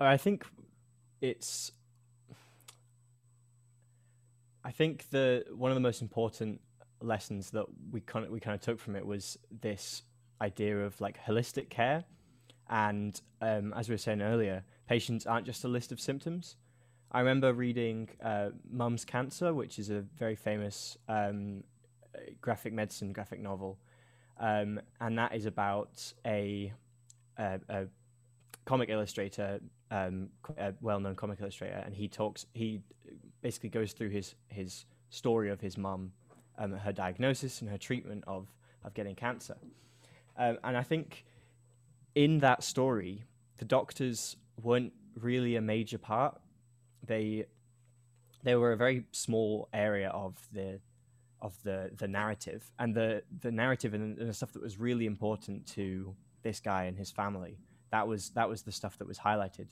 I 0.01 0.17
think 0.17 0.47
it's 1.21 1.73
I 4.65 4.71
think 4.71 5.11
the 5.11 5.45
one 5.55 5.71
of 5.71 5.75
the 5.75 5.81
most 5.81 6.03
important 6.03 6.61
lessons 7.01 7.51
that 7.51 7.67
we 7.91 8.01
kind 8.01 8.25
of, 8.25 8.31
we 8.31 8.41
kind 8.41 8.55
of 8.55 8.61
took 8.61 8.79
from 8.81 8.97
it 8.97 9.07
was 9.07 9.39
this 9.61 10.03
idea 10.41 10.85
of 10.85 11.01
like 11.01 11.19
holistic 11.25 11.71
care, 11.71 12.05
and 12.69 13.21
um, 13.41 13.73
as 13.75 13.89
we 13.89 13.95
were 13.95 13.99
saying 13.99 14.23
earlier, 14.23 14.65
patients 14.89 15.27
aren't 15.27 15.47
just 15.47 15.65
a 15.65 15.69
list 15.69 15.93
of 15.93 16.01
symptoms. 16.01 16.57
I 17.13 17.21
remember 17.21 17.53
reading 17.53 18.09
uh, 18.23 18.51
Mum's 18.71 19.05
Cancer, 19.05 19.55
which 19.55 19.79
is 19.79 19.91
a 19.91 20.01
very 20.01 20.35
famous 20.37 20.99
um, 21.09 21.63
graphic 22.41 22.73
medicine 22.73 23.13
graphic 23.13 23.41
novel, 23.41 23.79
um, 24.39 24.81
and 25.01 25.17
that 25.17 25.35
is 25.35 25.47
about 25.47 26.13
a, 26.27 26.73
a, 27.39 27.61
a 27.69 27.87
comic 28.65 28.89
illustrator, 28.89 29.61
um, 29.91 30.29
a 30.59 30.75
well-known 30.81 31.15
comic 31.15 31.41
illustrator, 31.41 31.81
and 31.85 31.95
he 31.95 32.09
talks. 32.09 32.47
He 32.55 32.81
basically 33.41 33.71
goes 33.71 33.93
through 33.93 34.11
his 34.11 34.35
his 34.49 34.85
story 35.11 35.49
of 35.51 35.61
his 35.61 35.79
mum, 35.79 36.13
um, 36.59 36.73
her 36.73 36.93
diagnosis 36.93 37.61
and 37.61 37.71
her 37.71 37.79
treatment 37.79 38.25
of 38.27 38.49
of 38.85 38.95
getting 38.95 39.15
cancer, 39.15 39.57
Um, 40.37 40.59
and 40.65 40.77
I 40.77 40.83
think 40.83 41.25
in 42.15 42.39
that 42.39 42.63
story, 42.63 43.25
the 43.59 43.65
doctors 43.65 44.37
weren't 44.61 44.93
really 45.21 45.57
a 45.57 45.61
major 45.61 45.99
part. 45.99 46.41
They 47.07 47.47
they 48.43 48.55
were 48.55 48.73
a 48.73 48.77
very 48.77 49.05
small 49.13 49.69
area 49.73 50.09
of 50.11 50.35
the 50.53 50.81
of 51.43 51.55
the 51.63 51.91
the 51.97 52.09
narrative 52.09 52.71
and 52.79 52.95
the 52.95 53.23
the 53.41 53.51
narrative 53.51 53.95
and, 53.95 54.17
the 54.17 54.33
stuff 54.33 54.53
that 54.53 54.63
was 54.63 54.79
really 54.79 55.07
important 55.07 55.67
to 55.67 56.15
this 56.43 56.61
guy 56.61 56.85
and 56.85 56.97
his 56.97 57.11
family. 57.11 57.59
That 57.91 58.07
was 58.09 58.31
that 58.31 58.49
was 58.49 58.63
the 58.63 58.73
stuff 58.73 58.99
that 58.99 59.07
was 59.07 59.19
highlighted, 59.19 59.69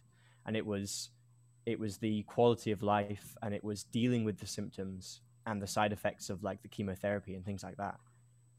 and 0.46 0.56
it 0.56 0.66
was 0.66 1.10
it 1.66 1.78
was 1.78 1.98
the 1.98 2.22
quality 2.24 2.70
of 2.70 2.82
life 2.82 3.36
and 3.42 3.54
it 3.54 3.64
was 3.64 3.84
dealing 3.84 4.24
with 4.24 4.38
the 4.38 4.46
symptoms 4.46 5.20
and 5.46 5.60
the 5.60 5.66
side 5.66 5.92
effects 5.92 6.30
of 6.30 6.42
like 6.42 6.62
the 6.62 6.68
chemotherapy 6.68 7.34
and 7.34 7.44
things 7.44 7.62
like 7.62 7.76
that 7.76 7.98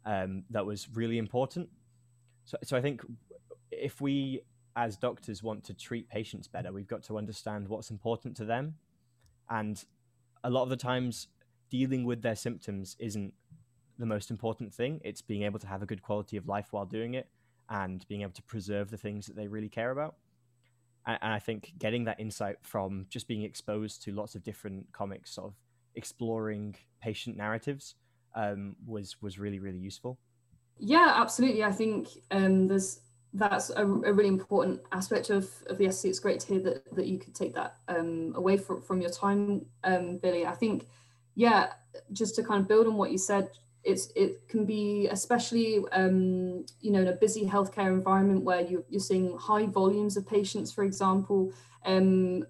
um, 0.06 0.44
that 0.50 0.66
was 0.66 0.88
really 0.94 1.18
important 1.18 1.70
so, 2.46 2.58
so 2.64 2.78
i 2.78 2.82
think 2.82 3.02
if 3.72 4.02
we 4.02 4.42
as 4.76 4.98
doctors 4.98 5.42
want 5.42 5.64
to 5.64 5.74
treat 5.74 6.10
patients 6.10 6.48
better 6.48 6.72
we've 6.72 6.88
got 6.88 7.04
to 7.04 7.18
understand 7.18 7.68
what's 7.68 7.92
important 7.92 8.36
to 8.36 8.46
them 8.46 8.76
and 9.50 9.86
a 10.44 10.50
lot 10.50 10.64
of 10.64 10.70
the 10.70 10.78
times 10.78 11.28
dealing 11.70 12.06
with 12.06 12.22
their 12.22 12.36
symptoms 12.36 12.96
isn't 13.00 13.34
the 13.98 14.06
most 14.06 14.30
important 14.30 14.74
thing 14.74 15.00
it's 15.04 15.22
being 15.22 15.44
able 15.44 15.60
to 15.60 15.68
have 15.68 15.82
a 15.82 15.86
good 15.86 16.02
quality 16.02 16.38
of 16.38 16.48
life 16.48 16.68
while 16.72 16.86
doing 16.86 17.14
it 17.14 17.28
and 17.70 18.08
being 18.08 18.22
able 18.22 18.32
to 18.32 18.44
preserve 18.44 18.92
the 18.92 18.98
things 18.98 19.26
that 19.26 19.36
they 19.36 19.48
really 19.48 19.70
care 19.70 19.92
about 19.92 20.16
and, 21.06 21.20
I 21.22 21.40
think 21.40 21.74
getting 21.78 22.06
that 22.06 22.20
insight 22.20 22.58
from 22.62 23.06
just 23.10 23.28
being 23.28 23.44
exposed 23.44 24.04
to 24.04 24.12
lots 24.12 24.36
of 24.36 24.44
different 24.44 24.92
comics, 24.92 25.32
sort 25.32 25.48
of 25.48 25.54
exploring 25.96 26.76
patient 27.02 27.38
narratives, 27.38 27.96
um, 28.36 28.76
was 28.86 29.22
was 29.22 29.40
really 29.40 29.60
really 29.60 29.80
useful. 29.80 30.20
Yeah, 30.78 31.14
absolutely. 31.16 31.64
I 31.64 31.72
think 31.72 32.10
um, 32.32 32.68
there's 32.68 33.00
that's 33.36 33.70
a, 33.70 33.84
a, 33.84 34.14
really 34.14 34.30
important 34.30 34.82
aspect 34.92 35.30
of, 35.30 35.50
of 35.68 35.78
the 35.78 35.92
SC. 35.92 36.06
It's 36.06 36.20
great 36.20 36.40
to 36.42 36.48
hear 36.48 36.60
that, 36.62 36.96
that 36.96 37.06
you 37.06 37.20
could 37.20 37.36
take 37.36 37.54
that 37.56 37.76
um, 37.88 38.34
away 38.36 38.58
from, 38.58 38.82
from 38.82 39.02
your 39.02 39.10
time, 39.10 39.66
um, 39.84 40.18
Billy. 40.18 40.46
I 40.46 40.54
think, 40.54 40.88
yeah, 41.36 41.74
just 42.14 42.36
to 42.36 42.44
kind 42.44 42.62
of 42.62 42.68
build 42.68 42.88
on 42.88 42.96
what 42.96 43.12
you 43.12 43.18
said, 43.18 43.50
it's 43.84 44.12
it 44.16 44.48
can 44.48 44.66
be 44.66 45.08
especially 45.12 45.84
um, 45.92 46.66
you 46.82 46.92
know 46.92 47.02
in 47.02 47.08
a 47.08 47.14
busy 47.14 47.46
healthcare 47.46 47.94
environment 47.94 48.44
where 48.44 48.62
you, 48.62 48.84
you're 48.90 49.00
seeing 49.00 49.38
high 49.38 49.68
volumes 49.68 50.18
of 50.18 50.28
patients 50.28 50.72
for 50.72 50.84
example 50.84 51.54
um, 51.86 52.44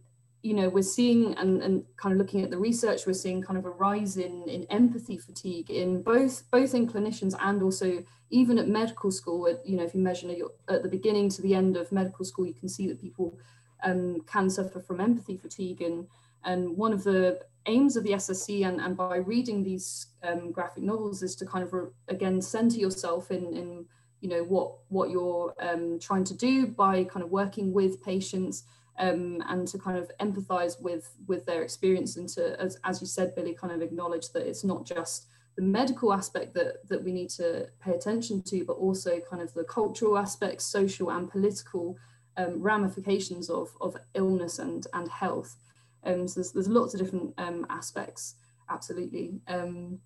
you 0.46 0.54
know 0.54 0.70
we're 0.70 0.84
seeing 0.84 1.34
and, 1.38 1.64
and 1.64 1.84
kind 1.98 2.14
of 2.14 2.20
looking 2.20 2.44
at 2.44 2.52
the 2.52 2.58
research 2.58 3.08
we're 3.08 3.14
seeing 3.14 3.42
kind 3.42 3.58
of 3.58 3.66
a 3.66 3.70
rise 3.72 4.18
in 4.18 4.48
in 4.48 4.64
empathy 4.70 5.18
fatigue 5.18 5.72
in 5.72 6.04
both 6.04 6.44
both 6.52 6.76
in 6.76 6.88
clinicians 6.88 7.34
and 7.42 7.64
also 7.64 8.04
even 8.30 8.58
at 8.58 8.68
medical 8.68 9.12
school. 9.12 9.48
You 9.66 9.78
know 9.78 9.84
if 9.84 9.94
you 9.94 10.02
measure 10.02 10.30
at 10.68 10.84
the 10.84 10.90
beginning 10.90 11.30
to 11.30 11.42
the 11.42 11.56
end 11.56 11.78
of 11.78 11.92
medical 11.92 12.26
school 12.26 12.46
you 12.46 12.54
can 12.54 12.70
see 12.70 12.88
that 12.88 13.02
people 13.02 13.38
um, 13.84 14.22
can 14.22 14.50
suffer 14.50 14.80
from 14.80 15.02
empathy 15.02 15.38
fatigue. 15.38 15.82
And 15.82 16.08
and 16.44 16.78
one 16.78 16.94
of 16.94 17.04
the 17.04 17.42
aims 17.66 17.96
of 17.98 18.04
the 18.04 18.12
SSC 18.12 18.68
and, 18.68 18.80
and 18.80 18.96
by 18.96 19.18
reading 19.18 19.64
these 19.64 20.08
um, 20.24 20.52
graphic 20.52 20.84
novels 20.84 21.24
is 21.24 21.36
to 21.38 21.46
kind 21.46 21.64
of 21.64 21.74
re- 21.74 21.90
again 22.08 22.40
center 22.40 22.78
yourself 22.78 23.32
in, 23.32 23.46
in 23.56 23.86
you 24.22 24.30
know 24.30 24.44
what 24.44 24.74
what 24.90 25.10
you're 25.10 25.56
um, 25.60 26.00
trying 26.00 26.24
to 26.26 26.36
do 26.36 26.68
by 26.68 27.04
kind 27.04 27.24
of 27.24 27.32
working 27.32 27.74
with 27.74 28.04
patients 28.04 28.64
um, 28.98 29.44
and 29.48 29.68
to 29.68 29.78
kind 29.78 29.98
of 29.98 30.10
empathize 30.20 30.82
with 30.82 31.10
with 31.28 31.46
their 31.46 31.64
experience 31.64 32.18
and 32.18 32.30
to 32.30 32.60
as, 32.60 32.78
as 32.84 33.02
you 33.02 33.08
said 33.08 33.36
Billy 33.36 33.54
kind 33.54 33.74
of 33.74 33.82
acknowledge 33.82 34.30
that 34.30 34.48
it's 34.48 34.64
not 34.64 34.86
just 34.86 35.28
the 35.56 35.62
medical 35.62 36.14
aspect 36.14 36.54
that 36.54 36.88
that 36.88 37.04
we 37.04 37.12
need 37.12 37.30
to 37.32 37.68
pay 37.80 37.92
attention 37.92 38.42
to 38.44 38.64
but 38.66 38.74
also 38.74 39.20
kind 39.30 39.42
of 39.42 39.54
the 39.54 39.64
cultural 39.64 40.18
aspects 40.18 40.66
social 40.66 41.10
and 41.12 41.30
political 41.30 41.98
um, 42.38 42.62
ramifications 42.62 43.50
of, 43.50 43.70
of 43.82 43.96
illness 44.14 44.60
and 44.60 44.88
and 44.94 45.10
health 45.10 45.58
um, 46.06 46.28
so 46.28 46.40
there's, 46.40 46.52
there's 46.52 46.68
lots 46.68 46.94
of 46.94 47.00
different 47.00 47.34
um, 47.38 47.66
aspects, 47.70 48.36
absolutely. 48.70 49.40
Um, 49.48 50.00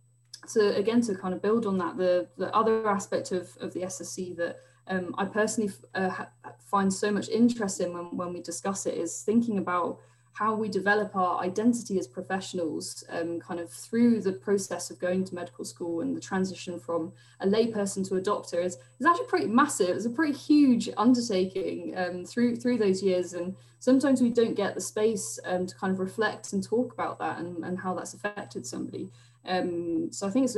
so 0.48 0.70
again, 0.70 1.02
to 1.02 1.16
kind 1.16 1.34
of 1.34 1.42
build 1.42 1.66
on 1.66 1.78
that, 1.80 1.98
the, 1.98 2.28
the 2.38 2.54
other 2.56 2.90
aspect 2.90 3.32
of, 3.32 3.50
of 3.60 3.74
the 3.74 3.82
SSC 3.82 4.36
that 4.38 4.58
um, 4.90 5.16
I 5.18 5.26
personally 5.26 5.72
uh, 5.96 6.26
find 6.60 6.92
so 6.92 7.12
much 7.12 7.30
interest 7.30 7.80
in 7.80 7.94
when, 7.94 8.18
when 8.18 8.34
we 8.34 8.42
discuss 8.42 8.86
it 8.86 8.96
is 8.96 9.22
thinking 9.22 9.58
about 9.58 10.00
how 10.40 10.56
we 10.56 10.70
develop 10.70 11.16
our 11.18 11.42
identity 11.42 12.00
as 12.00 12.08
professionals 12.08 13.04
um, 13.10 13.42
kind 13.42 13.60
of 13.60 13.70
through 13.70 14.22
the 14.22 14.32
process 14.32 14.90
of 14.90 14.98
going 14.98 15.24
to 15.26 15.36
medical 15.36 15.66
school 15.66 16.00
and 16.00 16.16
the 16.16 16.22
transition 16.22 16.80
from 16.80 17.12
a 17.42 17.48
layperson 17.48 18.08
to 18.08 18.16
a 18.16 18.22
doctor 18.22 18.62
is, 18.62 18.78
is 19.00 19.06
actually 19.06 19.26
pretty 19.26 19.48
massive. 19.48 19.90
It's 19.90 20.06
a 20.06 20.10
pretty 20.10 20.38
huge 20.38 20.88
undertaking 20.96 21.94
um, 21.98 22.24
through 22.24 22.56
through 22.56 22.78
those 22.78 23.04
years. 23.04 23.34
And 23.34 23.56
sometimes 23.80 24.22
we 24.22 24.30
don't 24.30 24.56
get 24.56 24.76
the 24.76 24.82
space 24.82 25.40
um, 25.44 25.66
to 25.66 25.76
kind 25.76 25.92
of 25.92 26.00
reflect 26.00 26.54
and 26.54 26.64
talk 26.64 26.94
about 26.94 27.20
that 27.20 27.40
and, 27.40 27.66
and 27.66 27.78
how 27.78 27.94
that's 27.94 28.14
affected 28.14 28.66
somebody. 28.66 29.10
Um, 29.46 30.10
so 30.12 30.26
I 30.26 30.30
think 30.30 30.46
it's, 30.46 30.58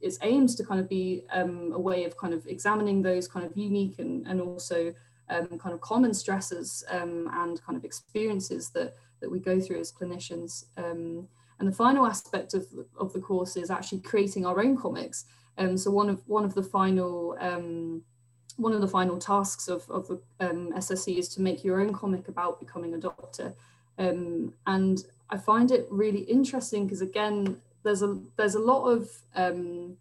it's 0.00 0.18
aims 0.22 0.54
to 0.56 0.64
kind 0.64 0.80
of 0.80 0.88
be 0.88 1.24
um, 1.32 1.72
a 1.72 1.78
way 1.78 2.04
of 2.04 2.16
kind 2.16 2.32
of 2.32 2.46
examining 2.46 3.02
those 3.02 3.26
kind 3.26 3.44
of 3.44 3.56
unique 3.56 3.98
and, 3.98 4.26
and 4.26 4.40
also 4.40 4.94
um, 5.28 5.46
kind 5.58 5.74
of 5.74 5.80
common 5.80 6.14
stresses 6.14 6.84
and 6.90 7.28
kind 7.62 7.76
of 7.76 7.84
experiences 7.84 8.70
that 8.70 8.94
that 9.20 9.30
we 9.30 9.40
go 9.40 9.60
through 9.60 9.80
as 9.80 9.92
clinicians. 9.92 10.66
Um, 10.76 11.28
and 11.58 11.66
the 11.66 11.72
final 11.72 12.06
aspect 12.06 12.54
of, 12.54 12.66
of 12.98 13.12
the 13.12 13.20
course 13.20 13.56
is 13.56 13.70
actually 13.70 14.00
creating 14.00 14.46
our 14.46 14.60
own 14.60 14.76
comics. 14.76 15.24
Um, 15.56 15.76
so 15.76 15.90
one 15.90 16.08
of 16.08 16.22
one 16.28 16.44
of 16.44 16.54
the 16.54 16.62
final 16.62 17.36
um, 17.40 18.02
one 18.56 18.72
of 18.72 18.80
the 18.80 18.88
final 18.88 19.18
tasks 19.18 19.68
of, 19.68 19.88
of 19.88 20.08
the 20.08 20.20
um, 20.40 20.72
SSC 20.76 21.16
is 21.16 21.28
to 21.30 21.40
make 21.40 21.64
your 21.64 21.80
own 21.80 21.92
comic 21.92 22.28
about 22.28 22.58
becoming 22.58 22.94
a 22.94 22.98
doctor. 22.98 23.54
Um, 23.98 24.52
and 24.66 25.04
I 25.30 25.36
find 25.36 25.70
it 25.70 25.86
really 25.90 26.20
interesting 26.22 26.86
because 26.86 27.00
again, 27.00 27.60
there's 27.82 28.02
a 28.02 28.20
there's 28.36 28.54
a 28.54 28.60
lot 28.60 28.88
of 28.88 29.08
um, 29.34 29.96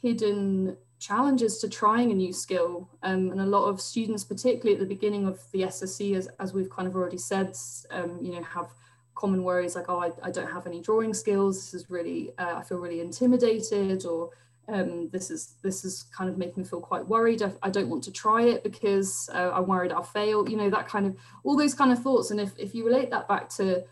hidden 0.00 0.76
challenges 0.98 1.58
to 1.58 1.68
trying 1.68 2.10
a 2.10 2.14
new 2.14 2.32
skill 2.32 2.88
um, 3.02 3.30
and 3.30 3.40
a 3.40 3.46
lot 3.46 3.64
of 3.64 3.80
students 3.80 4.24
particularly 4.24 4.72
at 4.74 4.80
the 4.80 4.86
beginning 4.86 5.26
of 5.26 5.40
the 5.52 5.62
ssc 5.62 6.16
as, 6.16 6.28
as 6.40 6.54
we've 6.54 6.70
kind 6.70 6.88
of 6.88 6.96
already 6.96 7.18
said 7.18 7.54
um, 7.90 8.18
you 8.22 8.32
know 8.32 8.42
have 8.42 8.68
common 9.14 9.42
worries 9.42 9.76
like 9.76 9.88
oh 9.88 10.00
I, 10.00 10.10
I 10.22 10.30
don't 10.30 10.50
have 10.50 10.66
any 10.66 10.80
drawing 10.80 11.14
skills. 11.14 11.56
This 11.56 11.82
is 11.82 11.90
really 11.90 12.32
uh, 12.38 12.54
i 12.56 12.62
feel 12.62 12.78
really 12.78 13.00
intimidated 13.00 14.06
or 14.06 14.30
um, 14.66 15.10
this 15.10 15.30
is 15.30 15.54
this 15.62 15.84
is 15.84 16.04
kind 16.04 16.30
of 16.30 16.38
making 16.38 16.62
me 16.62 16.68
feel 16.68 16.80
quite 16.80 17.06
worried. 17.06 17.42
I, 17.42 17.52
I 17.62 17.70
don't 17.70 17.88
want 17.88 18.02
to 18.04 18.12
try 18.12 18.42
it 18.42 18.62
because 18.62 19.28
uh, 19.32 19.50
i'm 19.52 19.66
worried 19.66 19.92
i'll 19.92 20.02
fail 20.02 20.48
you 20.48 20.56
know 20.56 20.70
that 20.70 20.88
kind 20.88 21.06
of 21.06 21.16
all 21.44 21.56
those 21.56 21.74
kind 21.74 21.92
of 21.92 22.02
thoughts. 22.02 22.30
And 22.30 22.40
if, 22.40 22.52
if 22.58 22.74
you 22.74 22.84
relate 22.86 23.10
that 23.10 23.28
back 23.28 23.48
to 23.50 23.84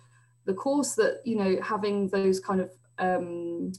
the 0.45 0.55
course 0.55 0.95
that 0.95 1.21
you 1.25 1.37
know 1.37 1.59
having 1.63 2.09
those 2.09 2.41
kind 2.41 2.61
of 2.61 2.71
um, 2.99 3.73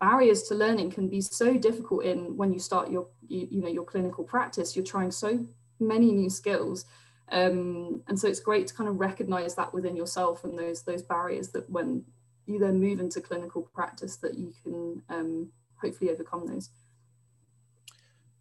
barriers 0.00 0.44
to 0.44 0.54
learning 0.54 0.90
can 0.90 1.08
be 1.08 1.20
so 1.20 1.56
difficult 1.56 2.04
in 2.04 2.36
when 2.36 2.52
you 2.52 2.58
start 2.58 2.90
your 2.90 3.08
you, 3.26 3.48
you 3.50 3.60
know 3.60 3.68
your 3.68 3.84
clinical 3.84 4.24
practice. 4.24 4.76
You're 4.76 4.84
trying 4.84 5.10
so 5.10 5.46
many 5.80 6.12
new 6.12 6.30
skills. 6.30 6.84
Um, 7.30 8.02
and 8.08 8.18
so 8.18 8.26
it's 8.26 8.40
great 8.40 8.66
to 8.68 8.74
kind 8.74 8.88
of 8.88 8.98
recognize 8.98 9.54
that 9.56 9.74
within 9.74 9.96
yourself 9.96 10.44
and 10.44 10.58
those 10.58 10.82
those 10.82 11.02
barriers 11.02 11.48
that 11.48 11.68
when 11.68 12.04
you 12.46 12.58
then 12.58 12.80
move 12.80 13.00
into 13.00 13.20
clinical 13.20 13.62
practice 13.62 14.16
that 14.16 14.38
you 14.38 14.52
can 14.62 15.02
um, 15.10 15.48
hopefully 15.76 16.10
overcome 16.10 16.46
those. 16.46 16.70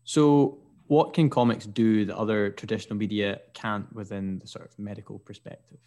So 0.06 0.60
what 0.88 1.14
can 1.14 1.30
comics 1.30 1.66
do 1.66 2.06
that 2.06 2.16
other 2.16 2.50
traditional 2.52 2.96
media 2.96 3.42
can't 3.54 3.92
within 3.94 4.40
the 4.40 4.48
sort 4.48 4.66
of 4.66 4.80
medical 4.80 5.20
perspective? 5.20 5.80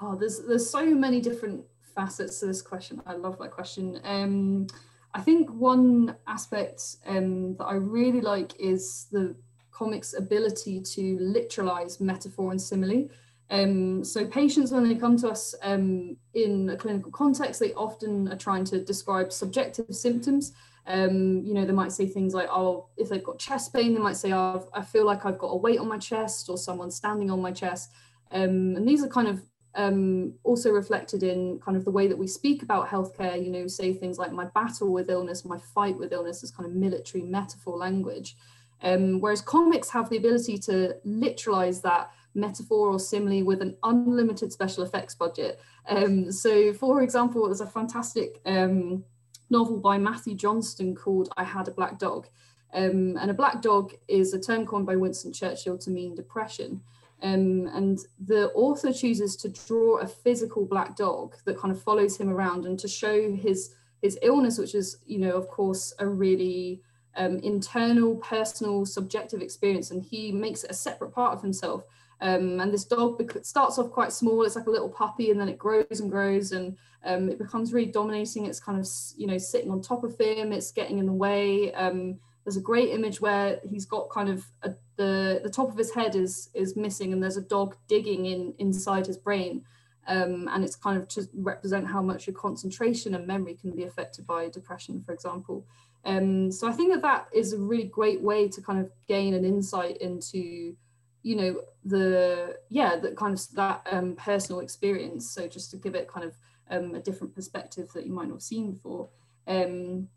Oh 0.00 0.14
there's 0.14 0.40
there's 0.46 0.70
so 0.70 0.86
many 0.86 1.20
different 1.20 1.64
facets 1.98 2.38
to 2.38 2.46
this 2.46 2.62
question. 2.62 3.02
I 3.06 3.14
love 3.14 3.38
that 3.40 3.50
question. 3.50 4.00
Um, 4.04 4.68
I 5.14 5.20
think 5.20 5.50
one 5.50 6.14
aspect 6.28 6.80
um, 7.06 7.56
that 7.56 7.64
I 7.64 7.74
really 7.74 8.20
like 8.20 8.52
is 8.60 9.08
the 9.10 9.34
comics 9.72 10.14
ability 10.14 10.80
to 10.94 11.02
literalize 11.18 12.00
metaphor 12.00 12.52
and 12.52 12.62
simile. 12.62 13.08
Um, 13.50 14.04
so 14.04 14.26
patients, 14.26 14.70
when 14.70 14.88
they 14.88 14.94
come 14.94 15.16
to 15.18 15.28
us 15.30 15.56
um, 15.62 16.16
in 16.34 16.70
a 16.70 16.76
clinical 16.76 17.10
context, 17.10 17.58
they 17.58 17.72
often 17.72 18.28
are 18.28 18.36
trying 18.36 18.64
to 18.66 18.84
describe 18.84 19.32
subjective 19.32 19.92
symptoms. 20.06 20.52
Um, 20.86 21.42
you 21.44 21.52
know, 21.52 21.64
they 21.64 21.72
might 21.72 21.92
say 21.92 22.06
things 22.06 22.32
like, 22.32 22.48
oh, 22.50 22.86
if 22.96 23.08
they've 23.08 23.24
got 23.24 23.40
chest 23.40 23.72
pain, 23.72 23.92
they 23.92 24.00
might 24.00 24.16
say, 24.16 24.32
oh, 24.32 24.68
I 24.72 24.82
feel 24.82 25.04
like 25.04 25.26
I've 25.26 25.38
got 25.38 25.48
a 25.48 25.56
weight 25.56 25.80
on 25.80 25.88
my 25.88 25.98
chest 25.98 26.48
or 26.48 26.58
someone 26.58 26.92
standing 26.92 27.30
on 27.30 27.42
my 27.42 27.50
chest. 27.50 27.90
Um, 28.30 28.76
and 28.76 28.86
these 28.86 29.02
are 29.02 29.08
kind 29.08 29.26
of 29.26 29.42
um, 29.74 30.34
also 30.44 30.70
reflected 30.70 31.22
in 31.22 31.60
kind 31.60 31.76
of 31.76 31.84
the 31.84 31.90
way 31.90 32.06
that 32.08 32.18
we 32.18 32.26
speak 32.26 32.62
about 32.62 32.88
healthcare, 32.88 33.42
you 33.42 33.50
know, 33.50 33.66
say 33.66 33.92
things 33.92 34.18
like 34.18 34.32
my 34.32 34.46
battle 34.46 34.92
with 34.92 35.10
illness, 35.10 35.44
my 35.44 35.58
fight 35.74 35.96
with 35.98 36.12
illness 36.12 36.42
is 36.42 36.50
kind 36.50 36.68
of 36.68 36.74
military 36.74 37.22
metaphor 37.22 37.76
language. 37.76 38.36
Um, 38.82 39.20
whereas 39.20 39.40
comics 39.40 39.90
have 39.90 40.08
the 40.08 40.16
ability 40.16 40.58
to 40.58 40.96
literalize 41.04 41.82
that 41.82 42.10
metaphor 42.34 42.88
or 42.88 42.98
simile 42.98 43.44
with 43.44 43.60
an 43.60 43.76
unlimited 43.82 44.52
special 44.52 44.84
effects 44.84 45.14
budget. 45.14 45.60
Um, 45.88 46.30
so, 46.30 46.72
for 46.72 47.02
example, 47.02 47.46
there's 47.46 47.60
a 47.60 47.66
fantastic 47.66 48.40
um, 48.46 49.04
novel 49.50 49.78
by 49.78 49.98
Matthew 49.98 50.34
Johnstone 50.34 50.94
called 50.94 51.32
I 51.36 51.44
Had 51.44 51.68
a 51.68 51.72
Black 51.72 51.98
Dog. 51.98 52.28
Um, 52.72 53.16
and 53.16 53.30
a 53.30 53.34
black 53.34 53.62
dog 53.62 53.94
is 54.08 54.34
a 54.34 54.40
term 54.40 54.66
coined 54.66 54.86
by 54.86 54.96
Winston 54.96 55.32
Churchill 55.32 55.78
to 55.78 55.90
mean 55.90 56.14
depression. 56.14 56.82
Um, 57.22 57.68
and 57.74 57.98
the 58.24 58.50
author 58.52 58.92
chooses 58.92 59.36
to 59.36 59.48
draw 59.48 59.98
a 59.98 60.06
physical 60.06 60.64
black 60.64 60.96
dog 60.96 61.34
that 61.44 61.58
kind 61.58 61.72
of 61.74 61.82
follows 61.82 62.16
him 62.16 62.28
around 62.28 62.64
and 62.64 62.78
to 62.78 62.88
show 62.88 63.32
his 63.32 63.74
his 64.00 64.16
illness, 64.22 64.58
which 64.58 64.76
is, 64.76 64.98
you 65.06 65.18
know, 65.18 65.32
of 65.32 65.48
course, 65.48 65.92
a 65.98 66.06
really 66.06 66.80
um, 67.16 67.38
internal, 67.38 68.14
personal, 68.16 68.86
subjective 68.86 69.42
experience. 69.42 69.90
And 69.90 70.00
he 70.02 70.30
makes 70.30 70.62
it 70.62 70.70
a 70.70 70.74
separate 70.74 71.12
part 71.12 71.34
of 71.34 71.42
himself. 71.42 71.82
Um, 72.20 72.60
and 72.60 72.72
this 72.72 72.84
dog 72.84 73.20
starts 73.44 73.78
off 73.78 73.90
quite 73.90 74.12
small. 74.12 74.42
It's 74.42 74.56
like 74.56 74.66
a 74.66 74.70
little 74.70 74.88
puppy, 74.88 75.30
and 75.30 75.40
then 75.40 75.48
it 75.48 75.58
grows 75.58 76.00
and 76.00 76.10
grows, 76.10 76.52
and 76.52 76.76
um, 77.04 77.28
it 77.28 77.38
becomes 77.38 77.72
really 77.72 77.90
dominating. 77.90 78.46
It's 78.46 78.60
kind 78.60 78.78
of, 78.78 78.88
you 79.16 79.26
know, 79.26 79.38
sitting 79.38 79.70
on 79.70 79.80
top 79.80 80.04
of 80.04 80.18
him. 80.18 80.52
It's 80.52 80.72
getting 80.72 80.98
in 80.98 81.06
the 81.06 81.12
way. 81.12 81.72
Um, 81.74 82.18
there's 82.48 82.56
a 82.56 82.62
great 82.62 82.88
image 82.88 83.20
where 83.20 83.60
he's 83.62 83.84
got 83.84 84.08
kind 84.08 84.30
of 84.30 84.46
a, 84.62 84.72
the 84.96 85.38
the 85.42 85.50
top 85.50 85.70
of 85.70 85.76
his 85.76 85.92
head 85.92 86.16
is 86.16 86.48
is 86.54 86.78
missing 86.78 87.12
and 87.12 87.22
there's 87.22 87.36
a 87.36 87.42
dog 87.42 87.76
digging 87.88 88.24
in 88.24 88.54
inside 88.58 89.04
his 89.06 89.18
brain 89.18 89.62
um, 90.06 90.48
and 90.50 90.64
it's 90.64 90.74
kind 90.74 90.96
of 90.96 91.06
to 91.08 91.28
represent 91.34 91.86
how 91.86 92.00
much 92.00 92.26
your 92.26 92.34
concentration 92.34 93.14
and 93.14 93.26
memory 93.26 93.52
can 93.52 93.72
be 93.72 93.84
affected 93.84 94.26
by 94.26 94.48
depression 94.48 95.02
for 95.04 95.12
example. 95.12 95.66
Um, 96.06 96.50
so 96.50 96.66
i 96.66 96.72
think 96.72 96.90
that 96.94 97.02
that 97.02 97.28
is 97.34 97.52
a 97.52 97.58
really 97.58 97.84
great 97.84 98.22
way 98.22 98.48
to 98.48 98.62
kind 98.62 98.80
of 98.80 98.90
gain 99.06 99.34
an 99.34 99.44
insight 99.44 99.98
into 99.98 100.74
you 101.22 101.36
know 101.36 101.60
the 101.84 102.56
yeah 102.70 102.96
that 102.96 103.14
kind 103.14 103.34
of 103.34 103.40
that 103.56 103.86
um, 103.92 104.16
personal 104.16 104.60
experience. 104.60 105.30
So 105.30 105.48
just 105.48 105.70
to 105.72 105.76
give 105.76 105.94
it 105.94 106.08
kind 106.08 106.24
of 106.24 106.34
um, 106.70 106.94
a 106.94 107.00
different 107.00 107.34
perspective 107.34 107.90
that 107.92 108.06
you 108.06 108.12
might 108.12 108.28
not 108.28 108.36
have 108.36 108.42
seen 108.42 108.72
before. 108.72 109.10
Um, 109.46 110.08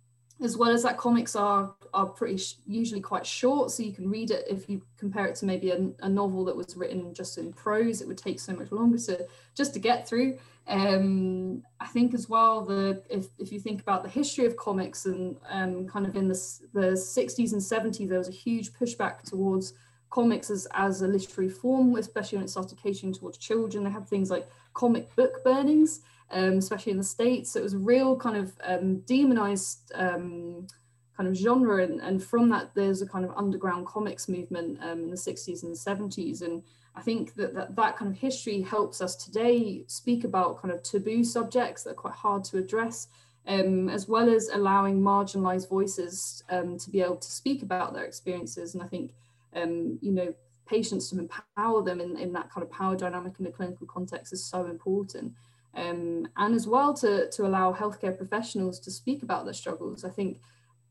as 0.42 0.58
well 0.58 0.72
as 0.72 0.84
that 0.84 0.98
comics 0.98 1.36
are 1.36 1.74
are 1.94 2.06
pretty 2.06 2.42
usually 2.66 3.02
quite 3.02 3.26
short 3.26 3.70
so 3.70 3.84
you 3.84 3.92
can 3.92 4.10
read 4.10 4.32
it 4.32 4.46
if 4.50 4.70
you 4.70 4.82
compare 4.98 5.26
it 5.26 5.36
to 5.36 5.46
maybe 5.46 5.72
a, 5.72 5.90
a, 6.00 6.10
novel 6.10 6.46
that 6.46 6.56
was 6.56 6.78
written 6.78 7.14
just 7.14 7.38
in 7.38 7.52
prose 7.52 8.02
it 8.02 8.08
would 8.08 8.18
take 8.18 8.40
so 8.40 8.54
much 8.54 8.72
longer 8.72 8.98
to 8.98 9.26
just 9.56 9.74
to 9.74 9.80
get 9.80 10.08
through. 10.08 10.38
Um, 10.68 11.64
i 11.80 11.88
think 11.88 12.14
as 12.14 12.30
well 12.30 12.64
the 12.64 13.02
if, 13.10 13.26
if 13.40 13.52
you 13.52 13.60
think 13.60 13.82
about 13.82 14.04
the 14.04 14.10
history 14.10 14.46
of 14.46 14.56
comics 14.56 15.06
and 15.06 15.36
um, 15.50 15.88
kind 15.88 16.06
of 16.06 16.16
in 16.16 16.28
the, 16.28 16.40
the 16.74 16.92
60s 16.92 17.52
and 17.54 17.62
70s 17.62 18.08
there 18.08 18.20
was 18.20 18.30
a 18.30 18.32
huge 18.32 18.72
pushback 18.72 19.24
towards 19.24 19.74
comics 20.12 20.52
as, 20.52 20.68
as 20.74 21.02
a 21.02 21.08
literary 21.08 21.50
form 21.50 21.96
especially 21.96 22.38
when 22.38 22.46
it 22.46 22.50
started 22.50 22.78
catering 22.78 23.12
towards 23.14 23.38
children. 23.38 23.84
They 23.84 23.90
had 23.90 24.08
things 24.08 24.30
like 24.30 24.48
comic 24.74 25.14
book 25.16 25.44
burnings 25.44 26.02
um, 26.32 26.58
especially 26.58 26.92
in 26.92 26.98
the 26.98 27.04
States. 27.04 27.56
It 27.56 27.64
was 27.64 27.74
a 27.74 27.78
real 27.78 28.16
kind 28.16 28.38
of 28.38 28.54
um, 28.64 29.00
demonized 29.02 29.92
um, 29.96 30.68
kind 31.16 31.30
of 31.30 31.36
genre. 31.36 31.84
And, 31.84 32.00
and, 32.02 32.24
from 32.24 32.50
that, 32.50 32.72
there's 32.74 33.02
a 33.02 33.08
kind 33.08 33.26
of 33.26 33.32
underground 33.36 33.86
comics 33.86 34.28
movement 34.28 34.80
um, 34.82 35.04
in 35.04 35.10
the 35.10 35.16
60s 35.16 35.64
and 35.64 35.76
70s. 35.76 36.42
And 36.42 36.64
I 36.96 37.02
think 37.02 37.36
that, 37.36 37.54
that 37.54 37.76
that 37.76 37.98
kind 37.98 38.12
of 38.12 38.18
history 38.18 38.62
helps 38.62 39.02
us 39.02 39.16
today 39.16 39.84
speak 39.88 40.24
about 40.24 40.62
kind 40.62 40.74
of 40.74 40.84
taboo 40.84 41.24
subjects 41.24 41.84
that 41.84 41.92
are 41.92 41.96
quite 41.96 42.14
hard 42.14 42.44
to 42.46 42.58
address. 42.58 43.08
Um, 43.48 43.90
as 43.90 44.08
well 44.08 44.30
as 44.30 44.50
allowing 44.54 45.02
marginalized 45.02 45.68
voices 45.68 46.44
um, 46.52 46.78
to 46.78 46.92
be 46.92 47.02
able 47.02 47.16
to 47.16 47.32
speak 47.32 47.64
about 47.64 47.92
their 47.92 48.06
experiences. 48.06 48.76
And 48.76 48.84
I 48.84 48.86
think, 48.86 49.14
you 49.56 50.12
know, 50.12 50.32
patients 50.68 51.10
to 51.10 51.18
empower 51.18 51.82
them 51.82 52.00
in, 52.00 52.18
in 52.18 52.34
that 52.34 52.52
kind 52.52 52.62
of 52.62 52.72
power 52.72 52.96
dynamic 52.96 53.34
in 53.40 53.46
the 53.46 53.52
clinical 53.52 53.88
context 53.88 54.32
is 54.32 54.46
so 54.46 54.68
important 54.68 55.34
um, 55.74 56.28
and 56.38 56.56
as 56.56 56.68
well 56.68 56.94
to, 56.96 57.30
to 57.30 57.46
allow 57.46 57.74
healthcare 57.74 58.16
professionals 58.16 58.80
to 58.82 58.92
speak 58.92 59.24
about 59.24 59.46
their 59.46 59.54
struggles. 59.54 60.04
I 60.04 60.10
think, 60.10 60.42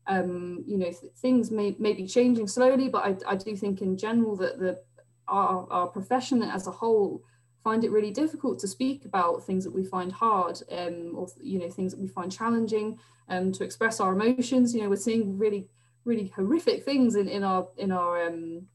um, 0.07 0.63
you 0.65 0.77
know, 0.77 0.91
th 0.91 1.11
things 1.17 1.51
may, 1.51 1.75
may 1.79 1.93
be 1.93 2.07
changing 2.07 2.47
slowly, 2.47 2.89
but 2.89 3.03
I, 3.03 3.33
I 3.33 3.35
do 3.35 3.55
think 3.55 3.81
in 3.81 3.97
general 3.97 4.35
that 4.37 4.59
the, 4.59 4.79
our, 5.27 5.67
our 5.69 5.87
profession 5.87 6.41
as 6.41 6.67
a 6.67 6.71
whole 6.71 7.23
find 7.63 7.83
it 7.83 7.91
really 7.91 8.11
difficult 8.11 8.57
to 8.59 8.67
speak 8.67 9.05
about 9.05 9.45
things 9.45 9.63
that 9.63 9.73
we 9.73 9.83
find 9.83 10.11
hard 10.11 10.59
um, 10.71 11.13
or, 11.15 11.27
you 11.39 11.59
know, 11.59 11.69
things 11.69 11.91
that 11.91 12.01
we 12.01 12.07
find 12.07 12.31
challenging 12.31 12.97
um, 13.29 13.51
to 13.51 13.63
express 13.63 13.99
our 13.99 14.13
emotions. 14.13 14.73
You 14.73 14.81
know, 14.81 14.89
we're 14.89 14.95
seeing 14.95 15.37
really, 15.37 15.67
really 16.03 16.33
horrific 16.35 16.83
things 16.83 17.15
in, 17.15 17.27
in 17.27 17.43
our, 17.43 17.67
in 17.77 17.91
our, 17.91 18.25
um, 18.25 18.65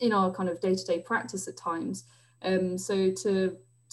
in 0.00 0.12
our 0.14 0.32
kind 0.32 0.48
of 0.48 0.60
day-to-day 0.60 0.98
-day 0.98 1.04
practice 1.04 1.50
at 1.50 1.56
times. 1.56 2.04
Um, 2.42 2.78
so 2.78 2.94
to 3.22 3.30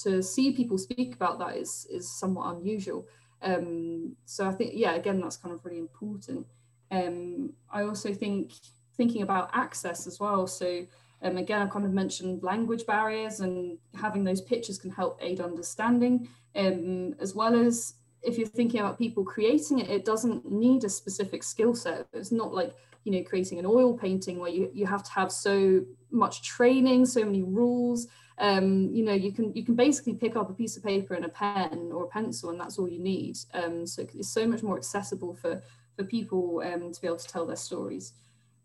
to 0.03 0.21
see 0.21 0.51
people 0.51 0.77
speak 0.77 1.15
about 1.15 1.39
that 1.39 1.57
is 1.57 1.87
is 1.89 2.11
somewhat 2.11 2.55
unusual. 2.55 3.07
Um, 3.41 4.15
so 4.25 4.47
I 4.47 4.51
think 4.51 4.71
yeah, 4.73 4.95
again, 4.95 5.19
that's 5.21 5.37
kind 5.37 5.53
of 5.53 5.63
really 5.65 5.79
important. 5.79 6.45
Um, 6.91 7.53
I 7.71 7.83
also 7.83 8.13
think 8.13 8.53
thinking 8.97 9.21
about 9.21 9.49
access 9.53 10.07
as 10.07 10.19
well. 10.19 10.47
So 10.47 10.85
um, 11.21 11.37
again, 11.37 11.61
I 11.61 11.67
kind 11.67 11.85
of 11.85 11.91
mentioned 11.91 12.43
language 12.43 12.85
barriers 12.85 13.39
and 13.41 13.77
having 13.95 14.23
those 14.23 14.41
pictures 14.41 14.77
can 14.77 14.91
help 14.91 15.19
aid 15.21 15.41
understanding, 15.41 16.27
um, 16.55 17.15
as 17.19 17.35
well 17.35 17.55
as 17.55 17.95
if 18.21 18.37
you're 18.37 18.47
thinking 18.47 18.79
about 18.79 18.97
people 18.97 19.23
creating 19.23 19.79
it, 19.79 19.89
it 19.89 20.05
doesn't 20.05 20.49
need 20.51 20.83
a 20.83 20.89
specific 20.89 21.43
skill 21.43 21.73
set. 21.73 22.07
It's 22.13 22.31
not 22.31 22.53
like 22.53 22.73
you 23.05 23.11
know 23.11 23.23
creating 23.23 23.59
an 23.59 23.65
oil 23.65 23.97
painting 23.97 24.39
where 24.39 24.51
you, 24.51 24.69
you 24.73 24.85
have 24.85 25.03
to 25.03 25.11
have 25.11 25.31
so 25.31 25.85
much 26.11 26.41
training, 26.43 27.05
so 27.05 27.23
many 27.23 27.43
rules 27.43 28.07
um, 28.39 28.89
you 28.93 29.03
know, 29.03 29.13
you 29.13 29.31
can 29.33 29.53
you 29.53 29.65
can 29.65 29.75
basically 29.75 30.13
pick 30.13 30.35
up 30.35 30.49
a 30.49 30.53
piece 30.53 30.77
of 30.77 30.83
paper 30.83 31.13
and 31.13 31.25
a 31.25 31.29
pen 31.29 31.91
or 31.93 32.05
a 32.05 32.07
pencil, 32.07 32.49
and 32.49 32.59
that's 32.59 32.79
all 32.79 32.87
you 32.87 32.99
need. 32.99 33.37
Um, 33.53 33.85
so 33.85 34.07
it's 34.13 34.29
so 34.29 34.47
much 34.47 34.63
more 34.63 34.77
accessible 34.77 35.33
for 35.33 35.61
for 35.97 36.05
people 36.05 36.63
um, 36.65 36.93
to 36.93 37.01
be 37.01 37.07
able 37.07 37.17
to 37.17 37.27
tell 37.27 37.45
their 37.45 37.57
stories. 37.57 38.13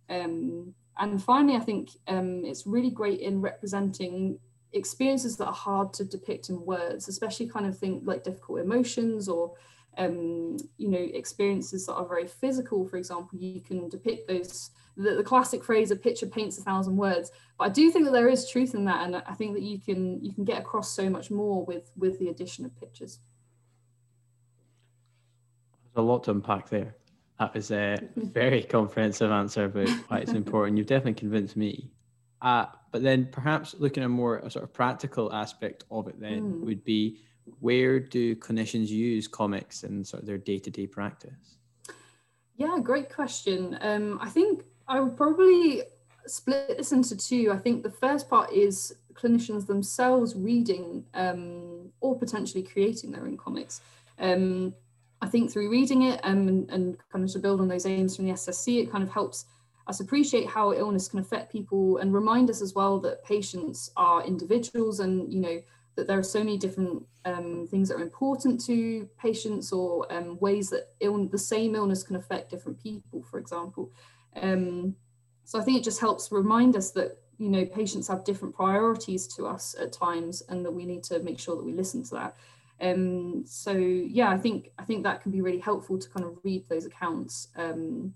Um, 0.09 0.75
and 0.99 1.21
finally, 1.21 1.57
I 1.57 1.61
think 1.61 1.91
um, 2.07 2.45
it's 2.45 2.67
really 2.67 2.91
great 2.91 3.21
in 3.21 3.41
representing 3.41 4.39
experiences 4.73 5.37
that 5.39 5.47
are 5.47 5.53
hard 5.53 5.93
to 5.95 6.05
depict 6.05 6.51
in 6.51 6.65
words, 6.65 7.09
especially 7.09 7.49
kind 7.49 7.67
of 7.67 7.77
think 7.77 8.03
like 8.07 8.23
difficult 8.23 8.61
emotions 8.61 9.29
or 9.29 9.55
um, 9.99 10.57
you 10.79 10.89
know 10.89 11.09
experiences 11.15 11.87
that 11.87 11.95
are 11.95 12.07
very 12.07 12.29
physical. 12.29 12.87
For 12.87 12.97
example, 12.97 13.37
you 13.39 13.61
can 13.61 13.89
depict 13.89 14.29
those 14.29 14.71
the, 14.97 15.15
the 15.17 15.25
classic 15.25 15.65
phrase 15.65 15.91
a 15.91 15.97
picture 15.97 16.27
paints 16.27 16.59
a 16.59 16.63
thousand 16.63 16.97
words. 16.97 17.31
But 17.59 17.65
i 17.65 17.69
do 17.71 17.91
think 17.91 18.05
that 18.07 18.13
there 18.13 18.29
is 18.29 18.49
truth 18.49 18.75
in 18.75 18.85
that 18.87 19.05
and 19.05 19.17
i 19.17 19.35
think 19.35 19.55
that 19.55 19.63
you 19.63 19.79
can 19.81 20.23
you 20.25 20.33
can 20.33 20.45
get 20.45 20.59
across 20.59 20.91
so 20.91 21.09
much 21.09 21.31
more 21.31 21.65
with 21.65 21.91
with 21.97 22.19
the 22.19 22.29
addition 22.29 22.65
of 22.65 22.77
pictures. 22.79 23.19
There's 25.85 26.03
a 26.05 26.07
lot 26.07 26.25
to 26.25 26.33
unpack 26.33 26.69
there. 26.69 26.97
That 27.39 27.55
was 27.55 27.71
a 27.71 27.99
very 28.17 28.63
comprehensive 28.63 29.31
answer 29.31 29.65
about 29.65 29.89
why 30.09 30.19
it's 30.19 30.33
important. 30.33 30.79
You've 30.79 30.87
definitely 30.87 31.15
convinced 31.15 31.57
me. 31.57 31.91
Uh, 32.43 32.67
but 32.91 33.03
then 33.03 33.27
perhaps 33.33 33.75
looking 33.79 34.03
at 34.03 34.11
more 34.11 34.39
a 34.39 34.51
sort 34.51 34.65
of 34.65 34.73
practical 34.73 35.33
aspect 35.33 35.85
of 35.91 36.09
it 36.09 36.21
then 36.21 36.43
mm. 36.43 36.61
would 36.61 36.85
be 36.85 37.19
where 37.61 37.99
do 37.99 38.37
clinicians 38.37 38.89
use 38.89 39.27
comics 39.27 39.83
in 39.83 40.05
sort 40.05 40.23
of 40.23 40.27
their 40.27 40.39
day-to-day 40.39 40.87
practice? 40.87 41.57
Yeah 42.57 42.79
great 42.83 43.13
question. 43.13 43.79
Um, 43.81 44.19
i 44.23 44.29
think 44.29 44.65
I 44.89 45.01
would 45.01 45.17
probably 45.17 45.83
split 46.27 46.77
this 46.77 46.93
into 46.93 47.17
two. 47.17 47.51
I 47.53 47.59
think 47.59 47.83
the 47.83 47.91
first 47.91 48.29
part 48.29 48.53
is 48.53 48.97
clinicians 49.15 49.67
themselves 49.67 50.35
reading 50.35 51.05
um, 51.15 51.91
or 52.01 52.19
potentially 52.19 52.63
creating 52.63 53.13
their 53.13 53.25
own 53.25 53.37
comics. 53.37 53.81
Um, 54.19 54.75
I 55.23 55.27
think 55.27 55.51
through 55.51 55.71
reading 55.71 56.03
it 56.03 56.21
um, 56.23 56.49
and, 56.49 56.71
and 56.71 56.99
kind 57.11 57.25
of 57.25 57.33
to 57.33 57.39
build 57.39 57.61
on 57.61 57.69
those 57.69 57.87
aims 57.87 58.17
from 58.17 58.27
the 58.27 58.33
SSC, 58.33 58.83
it 58.83 58.91
kind 58.91 59.03
of 59.03 59.11
helps 59.11 59.47
us 59.87 60.01
appreciate 60.01 60.49
how 60.49 60.73
illness 60.73 61.09
can 61.09 61.19
affect 61.19 61.53
people 61.53 61.99
and 61.99 62.13
remind 62.13 62.51
us 62.51 62.63
as 62.63 62.75
well 62.75 62.99
that 63.01 63.25
patients 63.25 63.91
are 63.97 64.25
individuals 64.25 65.01
and 65.01 65.33
you 65.33 65.41
know 65.41 65.63
that 65.97 66.07
there 66.07 66.19
are 66.19 66.25
so 66.25 66.41
many 66.41 66.57
different 66.57 67.05
um, 67.25 67.67
things 67.71 67.89
that 67.89 67.97
are 67.97 68.03
important 68.03 68.65
to 68.65 69.09
patients 69.19 69.73
or 69.73 70.11
um, 70.13 70.39
ways 70.41 70.69
that 70.71 70.89
Ill- 71.01 71.29
the 71.29 71.39
same 71.39 71.75
illness 71.75 72.03
can 72.03 72.17
affect 72.17 72.51
different 72.51 72.83
people, 72.83 73.23
for 73.23 73.39
example. 73.39 73.91
Um, 74.41 74.97
so 75.45 75.59
I 75.59 75.63
think 75.63 75.79
it 75.79 75.85
just 75.85 76.01
helps 76.01 76.33
remind 76.33 76.77
us 76.77 76.91
that 76.93 77.19
you 77.39 77.49
know 77.49 77.65
patients 77.65 78.09
have 78.09 78.25
different 78.25 78.55
priorities 78.55 79.27
to 79.37 79.47
us 79.47 79.75
at 79.81 79.93
times, 79.93 80.43
and 80.49 80.65
that 80.65 80.71
we 80.71 80.85
need 80.85 81.03
to 81.05 81.21
make 81.21 81.39
sure 81.39 81.57
that 81.57 81.65
we 81.65 81.73
listen 81.73 82.03
to 82.05 82.15
that. 82.15 82.37
Um, 82.81 83.45
so 83.47 83.73
yeah, 83.73 84.31
I 84.31 84.39
think 84.39 84.71
I 84.79 84.85
think 84.85 85.05
that 85.05 85.23
can 85.23 85.33
be 85.33 85.41
really 85.41 85.61
helpful 85.61 85.99
to 85.99 86.09
kind 86.09 86.27
of 86.27 86.39
read 86.43 86.69
those 86.69 86.87
accounts. 86.87 87.49
Um, 87.57 88.15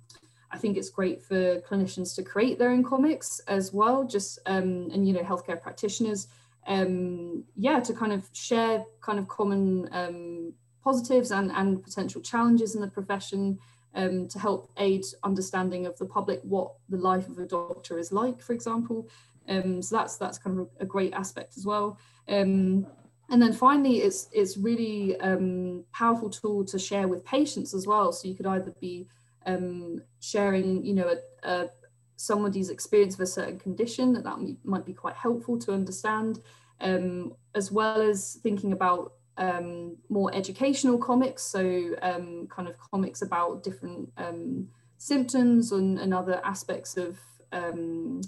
I 0.51 0.57
think 0.57 0.77
it's 0.77 0.89
great 0.89 1.23
for 1.23 1.61
clinicians 1.61 2.15
to 2.17 2.23
create 2.23 2.59
their 2.59 2.71
own 2.71 2.83
comics 2.83 3.41
as 3.49 3.73
well, 3.73 4.05
just 4.05 4.39
um, 4.47 4.89
and 4.93 5.07
you 5.07 5.13
know 5.13 5.23
healthcare 5.23 5.61
practitioners, 5.61 6.29
um, 6.67 7.45
yeah, 7.57 7.81
to 7.81 7.93
kind 7.93 8.13
of 8.13 8.29
share 8.33 8.85
kind 9.01 9.19
of 9.19 9.29
common 9.29 9.89
um, 9.93 10.53
positives 10.83 11.31
and 11.31 11.53
and 11.53 11.83
potential 11.83 12.21
challenges 12.21 12.75
in 12.75 12.81
the 12.81 12.89
profession 12.89 13.59
um, 13.99 14.29
to 14.29 14.39
help 14.39 14.71
aid 14.79 15.05
understanding 15.25 15.85
of 15.85 15.99
the 15.99 16.07
public 16.07 16.41
what 16.45 16.73
the 16.89 16.97
life 16.97 17.29
of 17.29 17.39
a 17.39 17.47
doctor 17.47 17.99
is 17.99 18.13
like, 18.13 18.41
for 18.41 18.53
example. 18.53 19.09
Um, 19.49 19.83
so 19.83 19.97
that's 19.97 20.17
that's 20.17 20.39
kind 20.39 20.61
of 20.61 20.69
a 20.79 20.87
great 20.87 21.13
aspect 21.13 21.57
as 21.57 21.67
well. 21.67 21.99
Um, 22.29 22.87
and 23.29 23.43
then 23.43 23.53
finally, 23.53 23.99
it's 23.99 24.29
it's 24.33 24.57
really 24.57 25.21
um, 25.21 25.85
powerful 25.93 26.31
tool 26.31 26.65
to 26.67 26.79
share 26.79 27.09
with 27.09 27.25
patients 27.25 27.75
as 27.75 27.87
well. 27.87 28.13
So 28.13 28.29
you 28.29 28.35
could 28.35 28.47
either 28.47 28.73
be 28.81 29.09
um, 29.47 30.01
sharing, 30.21 30.85
you 30.85 30.95
know, 30.95 31.09
a, 31.15 31.49
a, 31.49 31.69
somebody's 32.17 32.71
experience 32.71 33.15
of 33.15 33.21
a 33.21 33.27
certain 33.27 33.59
condition 33.59 34.13
that 34.13 34.25
that 34.25 34.39
might 34.63 34.87
be 34.87 34.93
quite 34.93 35.17
helpful 35.17 35.59
to 35.59 35.73
understand, 35.73 36.41
um, 36.81 37.35
as 37.55 37.73
well 37.73 38.01
as 38.01 38.39
thinking 38.43 38.73
about 38.73 39.15
um, 39.39 39.97
more 40.09 40.35
educational 40.35 40.99
comics, 40.99 41.45
so 41.45 41.95
um, 42.03 42.49
kind 42.51 42.69
of 42.69 42.75
comics 42.91 43.23
about 43.23 43.63
different 43.63 44.13
um, 44.19 44.69
symptoms 44.99 45.71
and, 45.71 45.99
and, 45.99 46.13
other 46.13 46.41
aspects 46.45 46.97
of 46.97 47.19
um, 47.53 48.21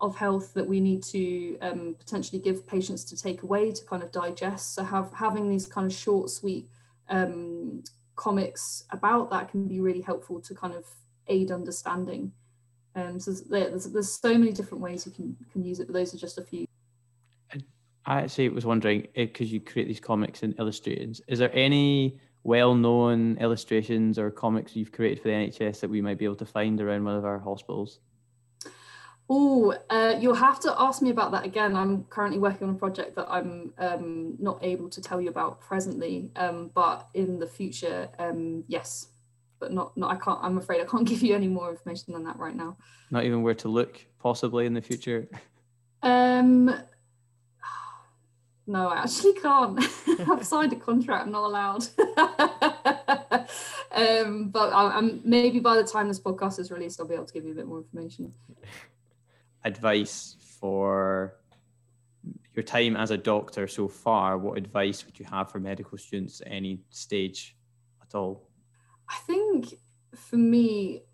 of 0.00 0.16
health 0.16 0.54
that 0.54 0.66
we 0.66 0.80
need 0.80 1.02
to 1.02 1.58
um, 1.60 1.94
potentially 1.98 2.40
give 2.40 2.66
patients 2.66 3.04
to 3.04 3.16
take 3.16 3.42
away 3.42 3.70
to 3.72 3.84
kind 3.84 4.02
of 4.02 4.10
digest. 4.10 4.74
So 4.74 4.84
have 4.84 5.12
having 5.12 5.50
these 5.50 5.66
kind 5.66 5.86
of 5.86 5.96
short, 5.96 6.30
sweet 6.30 6.66
um, 7.10 7.84
comics 8.16 8.84
about 8.90 9.30
that 9.30 9.50
can 9.50 9.68
be 9.68 9.80
really 9.80 10.00
helpful 10.00 10.40
to 10.40 10.54
kind 10.54 10.74
of 10.74 10.86
aid 11.26 11.50
understanding. 11.50 12.32
So 13.18 13.30
there's, 13.48 13.84
there's 13.84 14.10
so 14.10 14.36
many 14.36 14.50
different 14.50 14.82
ways 14.82 15.06
you 15.06 15.12
can, 15.12 15.36
can 15.52 15.64
use 15.64 15.78
it, 15.78 15.86
but 15.86 15.92
those 15.92 16.12
are 16.12 16.18
just 16.18 16.36
a 16.36 16.42
few. 16.42 16.67
I 18.08 18.22
actually 18.22 18.48
was 18.48 18.64
wondering 18.64 19.06
because 19.14 19.48
eh, 19.48 19.52
you 19.52 19.60
create 19.60 19.86
these 19.86 20.00
comics 20.00 20.42
and 20.42 20.58
illustrations, 20.58 21.20
is 21.28 21.38
there 21.40 21.54
any 21.54 22.18
well-known 22.42 23.36
illustrations 23.38 24.18
or 24.18 24.30
comics 24.30 24.74
you've 24.74 24.92
created 24.92 25.20
for 25.20 25.28
the 25.28 25.34
NHS 25.34 25.80
that 25.80 25.90
we 25.90 26.00
might 26.00 26.16
be 26.16 26.24
able 26.24 26.36
to 26.36 26.46
find 26.46 26.80
around 26.80 27.04
one 27.04 27.16
of 27.16 27.26
our 27.26 27.38
hospitals? 27.38 28.00
Oh, 29.28 29.74
uh, 29.90 30.16
you'll 30.18 30.34
have 30.34 30.58
to 30.60 30.74
ask 30.80 31.02
me 31.02 31.10
about 31.10 31.32
that 31.32 31.44
again. 31.44 31.76
I'm 31.76 32.04
currently 32.04 32.38
working 32.38 32.66
on 32.66 32.76
a 32.76 32.78
project 32.78 33.14
that 33.16 33.26
I'm 33.28 33.74
um, 33.76 34.36
not 34.38 34.64
able 34.64 34.88
to 34.88 35.02
tell 35.02 35.20
you 35.20 35.28
about 35.28 35.60
presently, 35.60 36.30
um, 36.36 36.70
but 36.72 37.08
in 37.12 37.38
the 37.38 37.46
future, 37.46 38.08
um, 38.18 38.64
yes, 38.68 39.08
but 39.60 39.70
not, 39.70 39.94
not. 39.98 40.10
I 40.10 40.16
can't. 40.16 40.38
I'm 40.40 40.56
afraid 40.56 40.80
I 40.80 40.86
can't 40.86 41.04
give 41.06 41.20
you 41.20 41.34
any 41.34 41.48
more 41.48 41.68
information 41.68 42.14
than 42.14 42.24
that 42.24 42.38
right 42.38 42.56
now. 42.56 42.78
Not 43.10 43.24
even 43.24 43.42
where 43.42 43.54
to 43.56 43.68
look, 43.68 44.02
possibly 44.18 44.64
in 44.64 44.72
the 44.72 44.80
future. 44.80 45.28
Um, 46.02 46.74
no, 48.68 48.88
I 48.88 48.98
actually 48.98 49.32
can't. 49.42 49.80
I've 50.28 50.46
signed 50.46 50.74
a 50.74 50.76
contract. 50.76 51.26
I'm 51.26 51.32
not 51.32 51.46
allowed. 51.46 51.86
um, 53.92 54.50
but 54.50 54.72
I, 54.72 54.98
am 54.98 55.22
maybe 55.24 55.58
by 55.58 55.74
the 55.76 55.84
time 55.84 56.06
this 56.06 56.20
podcast 56.20 56.58
is 56.58 56.70
released, 56.70 57.00
I'll 57.00 57.08
be 57.08 57.14
able 57.14 57.24
to 57.24 57.32
give 57.32 57.46
you 57.46 57.52
a 57.52 57.54
bit 57.54 57.66
more 57.66 57.78
information. 57.78 58.34
Advice 59.64 60.36
for 60.60 61.34
your 62.54 62.62
time 62.62 62.94
as 62.94 63.10
a 63.10 63.16
doctor 63.16 63.66
so 63.66 63.88
far. 63.88 64.36
What 64.36 64.58
advice 64.58 65.04
would 65.06 65.18
you 65.18 65.24
have 65.24 65.50
for 65.50 65.58
medical 65.58 65.96
students 65.96 66.40
at 66.42 66.48
any 66.52 66.80
stage 66.90 67.56
at 68.02 68.14
all? 68.14 68.48
I 69.08 69.16
think 69.26 69.74
for 70.14 70.36
me, 70.36 71.04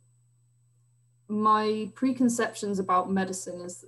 my 1.29 1.91
preconceptions 1.95 2.79
about 2.79 3.11
medicine 3.11 3.61
is 3.61 3.85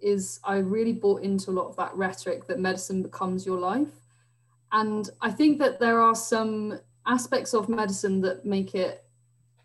is 0.00 0.40
I 0.44 0.56
really 0.58 0.92
bought 0.92 1.22
into 1.22 1.50
a 1.50 1.52
lot 1.52 1.68
of 1.68 1.76
that 1.76 1.94
rhetoric 1.94 2.46
that 2.46 2.58
medicine 2.58 3.02
becomes 3.02 3.44
your 3.46 3.58
life. 3.58 3.92
And 4.72 5.08
I 5.20 5.30
think 5.30 5.58
that 5.58 5.80
there 5.80 6.00
are 6.00 6.14
some 6.14 6.78
aspects 7.06 7.54
of 7.54 7.68
medicine 7.68 8.20
that 8.22 8.44
make 8.44 8.74
it 8.74 9.04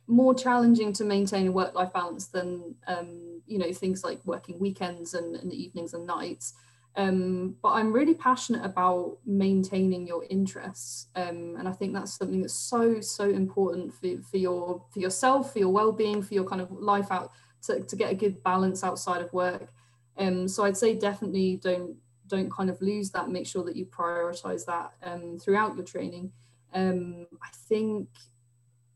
more 0.07 0.33
challenging 0.33 0.93
to 0.93 1.03
maintain 1.03 1.47
a 1.47 1.51
work-life 1.51 1.91
balance 1.93 2.27
than 2.27 2.75
um, 2.87 3.41
you 3.47 3.57
know 3.57 3.71
things 3.71 4.03
like 4.03 4.19
working 4.25 4.59
weekends 4.59 5.13
and, 5.13 5.35
and 5.35 5.53
evenings 5.53 5.93
and 5.93 6.05
nights. 6.05 6.53
Um, 6.97 7.57
but 7.61 7.69
I'm 7.69 7.91
really 7.91 8.13
passionate 8.13 8.63
about 8.63 9.17
maintaining 9.25 10.07
your 10.07 10.23
interests, 10.29 11.07
um, 11.15 11.55
and 11.57 11.67
I 11.67 11.71
think 11.71 11.93
that's 11.93 12.17
something 12.17 12.41
that's 12.41 12.53
so 12.53 13.01
so 13.01 13.29
important 13.29 13.93
for, 13.93 14.07
for 14.29 14.37
your 14.37 14.83
for 14.91 14.99
yourself, 14.99 15.53
for 15.53 15.59
your 15.59 15.69
well-being, 15.69 16.21
for 16.21 16.33
your 16.33 16.45
kind 16.45 16.61
of 16.61 16.71
life 16.71 17.11
out 17.11 17.31
to, 17.63 17.81
to 17.81 17.95
get 17.95 18.11
a 18.11 18.15
good 18.15 18.41
balance 18.43 18.83
outside 18.83 19.21
of 19.21 19.33
work. 19.33 19.73
Um, 20.17 20.47
so 20.47 20.63
I'd 20.63 20.77
say 20.77 20.95
definitely 20.95 21.57
don't 21.57 21.95
don't 22.27 22.51
kind 22.51 22.69
of 22.69 22.81
lose 22.81 23.11
that. 23.11 23.29
Make 23.29 23.47
sure 23.47 23.63
that 23.63 23.75
you 23.75 23.85
prioritize 23.85 24.65
that 24.65 24.93
um, 25.03 25.37
throughout 25.37 25.75
your 25.75 25.85
training. 25.85 26.31
Um, 26.73 27.27
I 27.41 27.49
think 27.67 28.07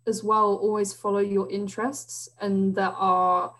as 0.08 0.24
well, 0.24 0.56
always 0.56 0.94
follow 0.94 1.20
your 1.20 1.50
interests, 1.52 2.30
and 2.42 2.76
there 2.76 2.88
are 2.88 3.54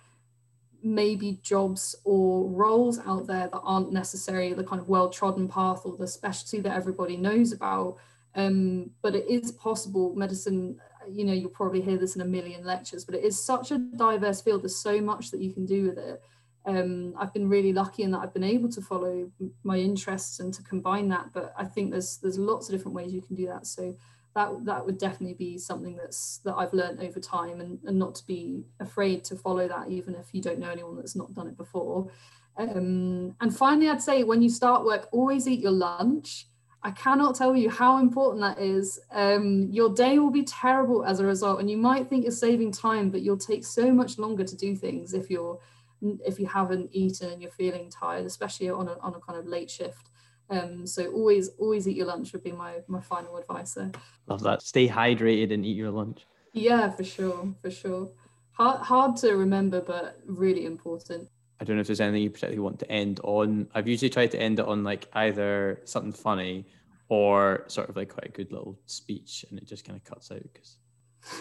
maybe 0.82 1.40
jobs 1.44 1.96
or 2.06 2.48
roles 2.50 3.00
out 3.00 3.28
there 3.28 3.50
that 3.52 3.60
aren't 3.64 3.92
necessarily 3.92 4.54
the 4.54 4.64
kind 4.64 4.82
of 4.82 4.90
well 4.90 5.10
trodden 5.10 5.48
path 5.48 5.82
or 5.86 5.98
the 5.98 6.08
specialty 6.08 6.60
that 6.62 6.76
everybody 6.76 7.18
knows 7.18 7.52
about. 7.52 7.98
Um, 8.36 8.92
but 9.02 9.16
it 9.16 9.28
is 9.28 9.52
possible. 9.52 10.16
Medicine, 10.16 10.80
you 11.08 11.26
know, 11.26 11.34
you'll 11.34 11.50
probably 11.50 11.82
hear 11.82 11.98
this 11.98 12.16
in 12.16 12.22
a 12.22 12.26
million 12.26 12.64
lectures, 12.64 13.04
but 13.04 13.16
it 13.16 13.24
is 13.24 13.44
such 13.44 13.72
a 13.72 13.78
diverse 13.78 14.42
field. 14.42 14.64
There's 14.64 14.82
so 14.82 15.02
much 15.02 15.32
that 15.32 15.42
you 15.42 15.52
can 15.52 15.66
do 15.66 15.88
with 15.88 15.98
it 15.98 16.22
um, 16.70 17.16
I've 17.18 17.34
been 17.34 17.50
really 17.50 17.74
lucky 17.74 18.04
in 18.04 18.12
that 18.12 18.20
I've 18.20 18.34
been 18.34 18.44
able 18.44 18.70
to 18.70 18.82
follow 18.82 19.32
my 19.64 19.78
interests 19.78 20.40
and 20.40 20.54
to 20.54 20.62
combine 20.64 21.08
that. 21.10 21.32
But 21.34 21.54
I 21.58 21.66
think 21.66 21.92
there's 21.92 22.18
there's 22.18 22.38
lots 22.38 22.70
of 22.70 22.76
different 22.76 22.96
ways 22.96 23.14
you 23.14 23.22
can 23.22 23.36
do 23.36 23.48
that. 23.48 23.66
So 23.66 23.96
that 24.36 24.66
that 24.66 24.86
would 24.86 25.00
definitely 25.00 25.34
be 25.34 25.58
something 25.58 25.96
that's 25.96 26.40
that 26.46 26.56
I've 26.56 26.74
learned 26.74 27.02
over 27.02 27.20
time, 27.20 27.60
and, 27.62 27.80
and 27.86 27.98
not 27.98 28.16
to 28.16 28.28
be 28.28 28.64
afraid 28.80 29.24
to 29.26 29.36
follow 29.36 29.68
that, 29.68 29.90
even 29.90 30.14
if 30.16 30.28
you 30.32 30.42
don't 30.42 30.60
know 30.60 30.70
anyone 30.70 30.96
that's 30.96 31.16
not 31.16 31.34
done 31.34 31.48
it 31.48 31.58
before. 31.58 32.10
Um, 32.58 33.36
and 33.42 33.56
finally, 33.56 33.90
I'd 33.90 34.02
say 34.02 34.24
when 34.24 34.42
you 34.42 34.50
start 34.50 34.86
work, 34.86 35.08
always 35.12 35.48
eat 35.48 35.62
your 35.62 35.72
lunch. 35.72 36.46
I 36.82 36.92
cannot 36.92 37.36
tell 37.36 37.58
you 37.58 37.70
how 37.70 37.98
important 37.98 38.42
that 38.42 38.64
is. 38.64 39.00
Um, 39.12 39.68
your 39.70 39.90
day 39.94 40.18
will 40.18 40.32
be 40.32 40.44
terrible 40.44 41.04
as 41.04 41.20
a 41.20 41.26
result, 41.26 41.60
and 41.60 41.70
you 41.70 41.78
might 41.78 42.08
think 42.08 42.24
you're 42.24 42.32
saving 42.32 42.72
time, 42.72 43.10
but 43.10 43.22
you'll 43.22 43.38
take 43.38 43.66
so 43.66 43.92
much 43.92 44.18
longer 44.18 44.46
to 44.46 44.56
do 44.56 44.76
things 44.76 45.14
if 45.14 45.30
you're 45.30 45.60
if 46.02 46.40
you 46.40 46.48
haven't 46.48 46.90
eaten 46.92 47.32
and 47.32 47.42
you're 47.42 47.52
feeling 47.52 47.90
tired, 47.90 48.26
especially 48.26 48.70
on 48.70 48.88
a, 48.88 48.98
on 49.00 49.16
a 49.16 49.20
kind 49.20 49.38
of 49.38 49.46
late 49.46 49.70
shift. 49.70 50.10
Um, 50.50 50.88
so 50.88 51.12
always 51.12 51.50
always 51.60 51.88
eat 51.88 51.96
your 51.96 52.08
lunch 52.08 52.34
would 52.34 52.44
be 52.44 52.52
my 52.52 52.78
my 52.88 53.02
final 53.02 53.38
advice 53.38 53.74
there. 53.74 53.92
Love 54.28 54.42
that. 54.42 54.64
Stay 54.64 54.88
hydrated 54.88 55.54
and 55.54 55.64
eat 55.66 55.78
your 55.78 55.92
lunch. 55.92 56.26
Yeah, 56.54 56.90
for 56.90 57.04
sure, 57.04 57.54
for 57.62 57.70
sure. 57.70 58.10
Hard 58.54 58.82
hard 58.82 59.16
to 59.18 59.34
remember, 59.34 59.82
but 59.82 60.20
really 60.26 60.66
important. 60.66 61.30
I 61.62 61.66
don't 61.66 61.76
know 61.76 61.82
if 61.82 61.88
there's 61.88 62.02
anything 62.02 62.24
you 62.24 62.30
particularly 62.30 62.60
want 62.60 62.80
to 62.80 62.92
end 62.92 63.20
on. 63.24 63.68
I've 63.76 63.88
usually 63.88 64.10
tried 64.10 64.32
to 64.32 64.42
end 64.42 64.60
it 64.60 64.66
on 64.66 64.84
like 64.84 65.08
either 65.14 65.82
something 65.84 66.14
funny 66.14 66.66
or 67.10 67.66
sort 67.68 67.90
of 67.90 67.96
like 67.96 68.10
quite 68.10 68.28
a 68.28 68.32
good 68.32 68.52
little 68.52 68.80
speech, 68.86 69.46
and 69.50 69.60
it 69.60 69.68
just 69.68 69.86
kind 69.86 69.98
of 69.98 70.04
cuts 70.04 70.32
out 70.32 70.42
because 70.42 70.78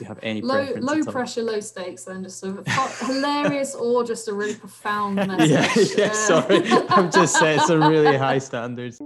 you 0.00 0.06
have 0.06 0.18
any 0.22 0.40
low 0.40 0.72
low 0.76 1.02
pressure, 1.04 1.42
low 1.42 1.60
stakes, 1.60 2.04
then 2.04 2.22
just 2.22 2.44
a 2.44 2.62
hilarious 3.06 3.74
or 3.74 4.04
just 4.04 4.28
a 4.28 4.32
really 4.32 4.54
profound 4.54 5.16
message. 5.16 5.96
Yeah, 5.96 6.06
yeah. 6.06 6.12
Sorry, 6.12 6.62
I'm 6.88 7.10
just 7.10 7.38
setting 7.38 7.60
some 7.60 7.82
really 7.88 8.16
high 8.16 8.38
standards. 8.38 9.00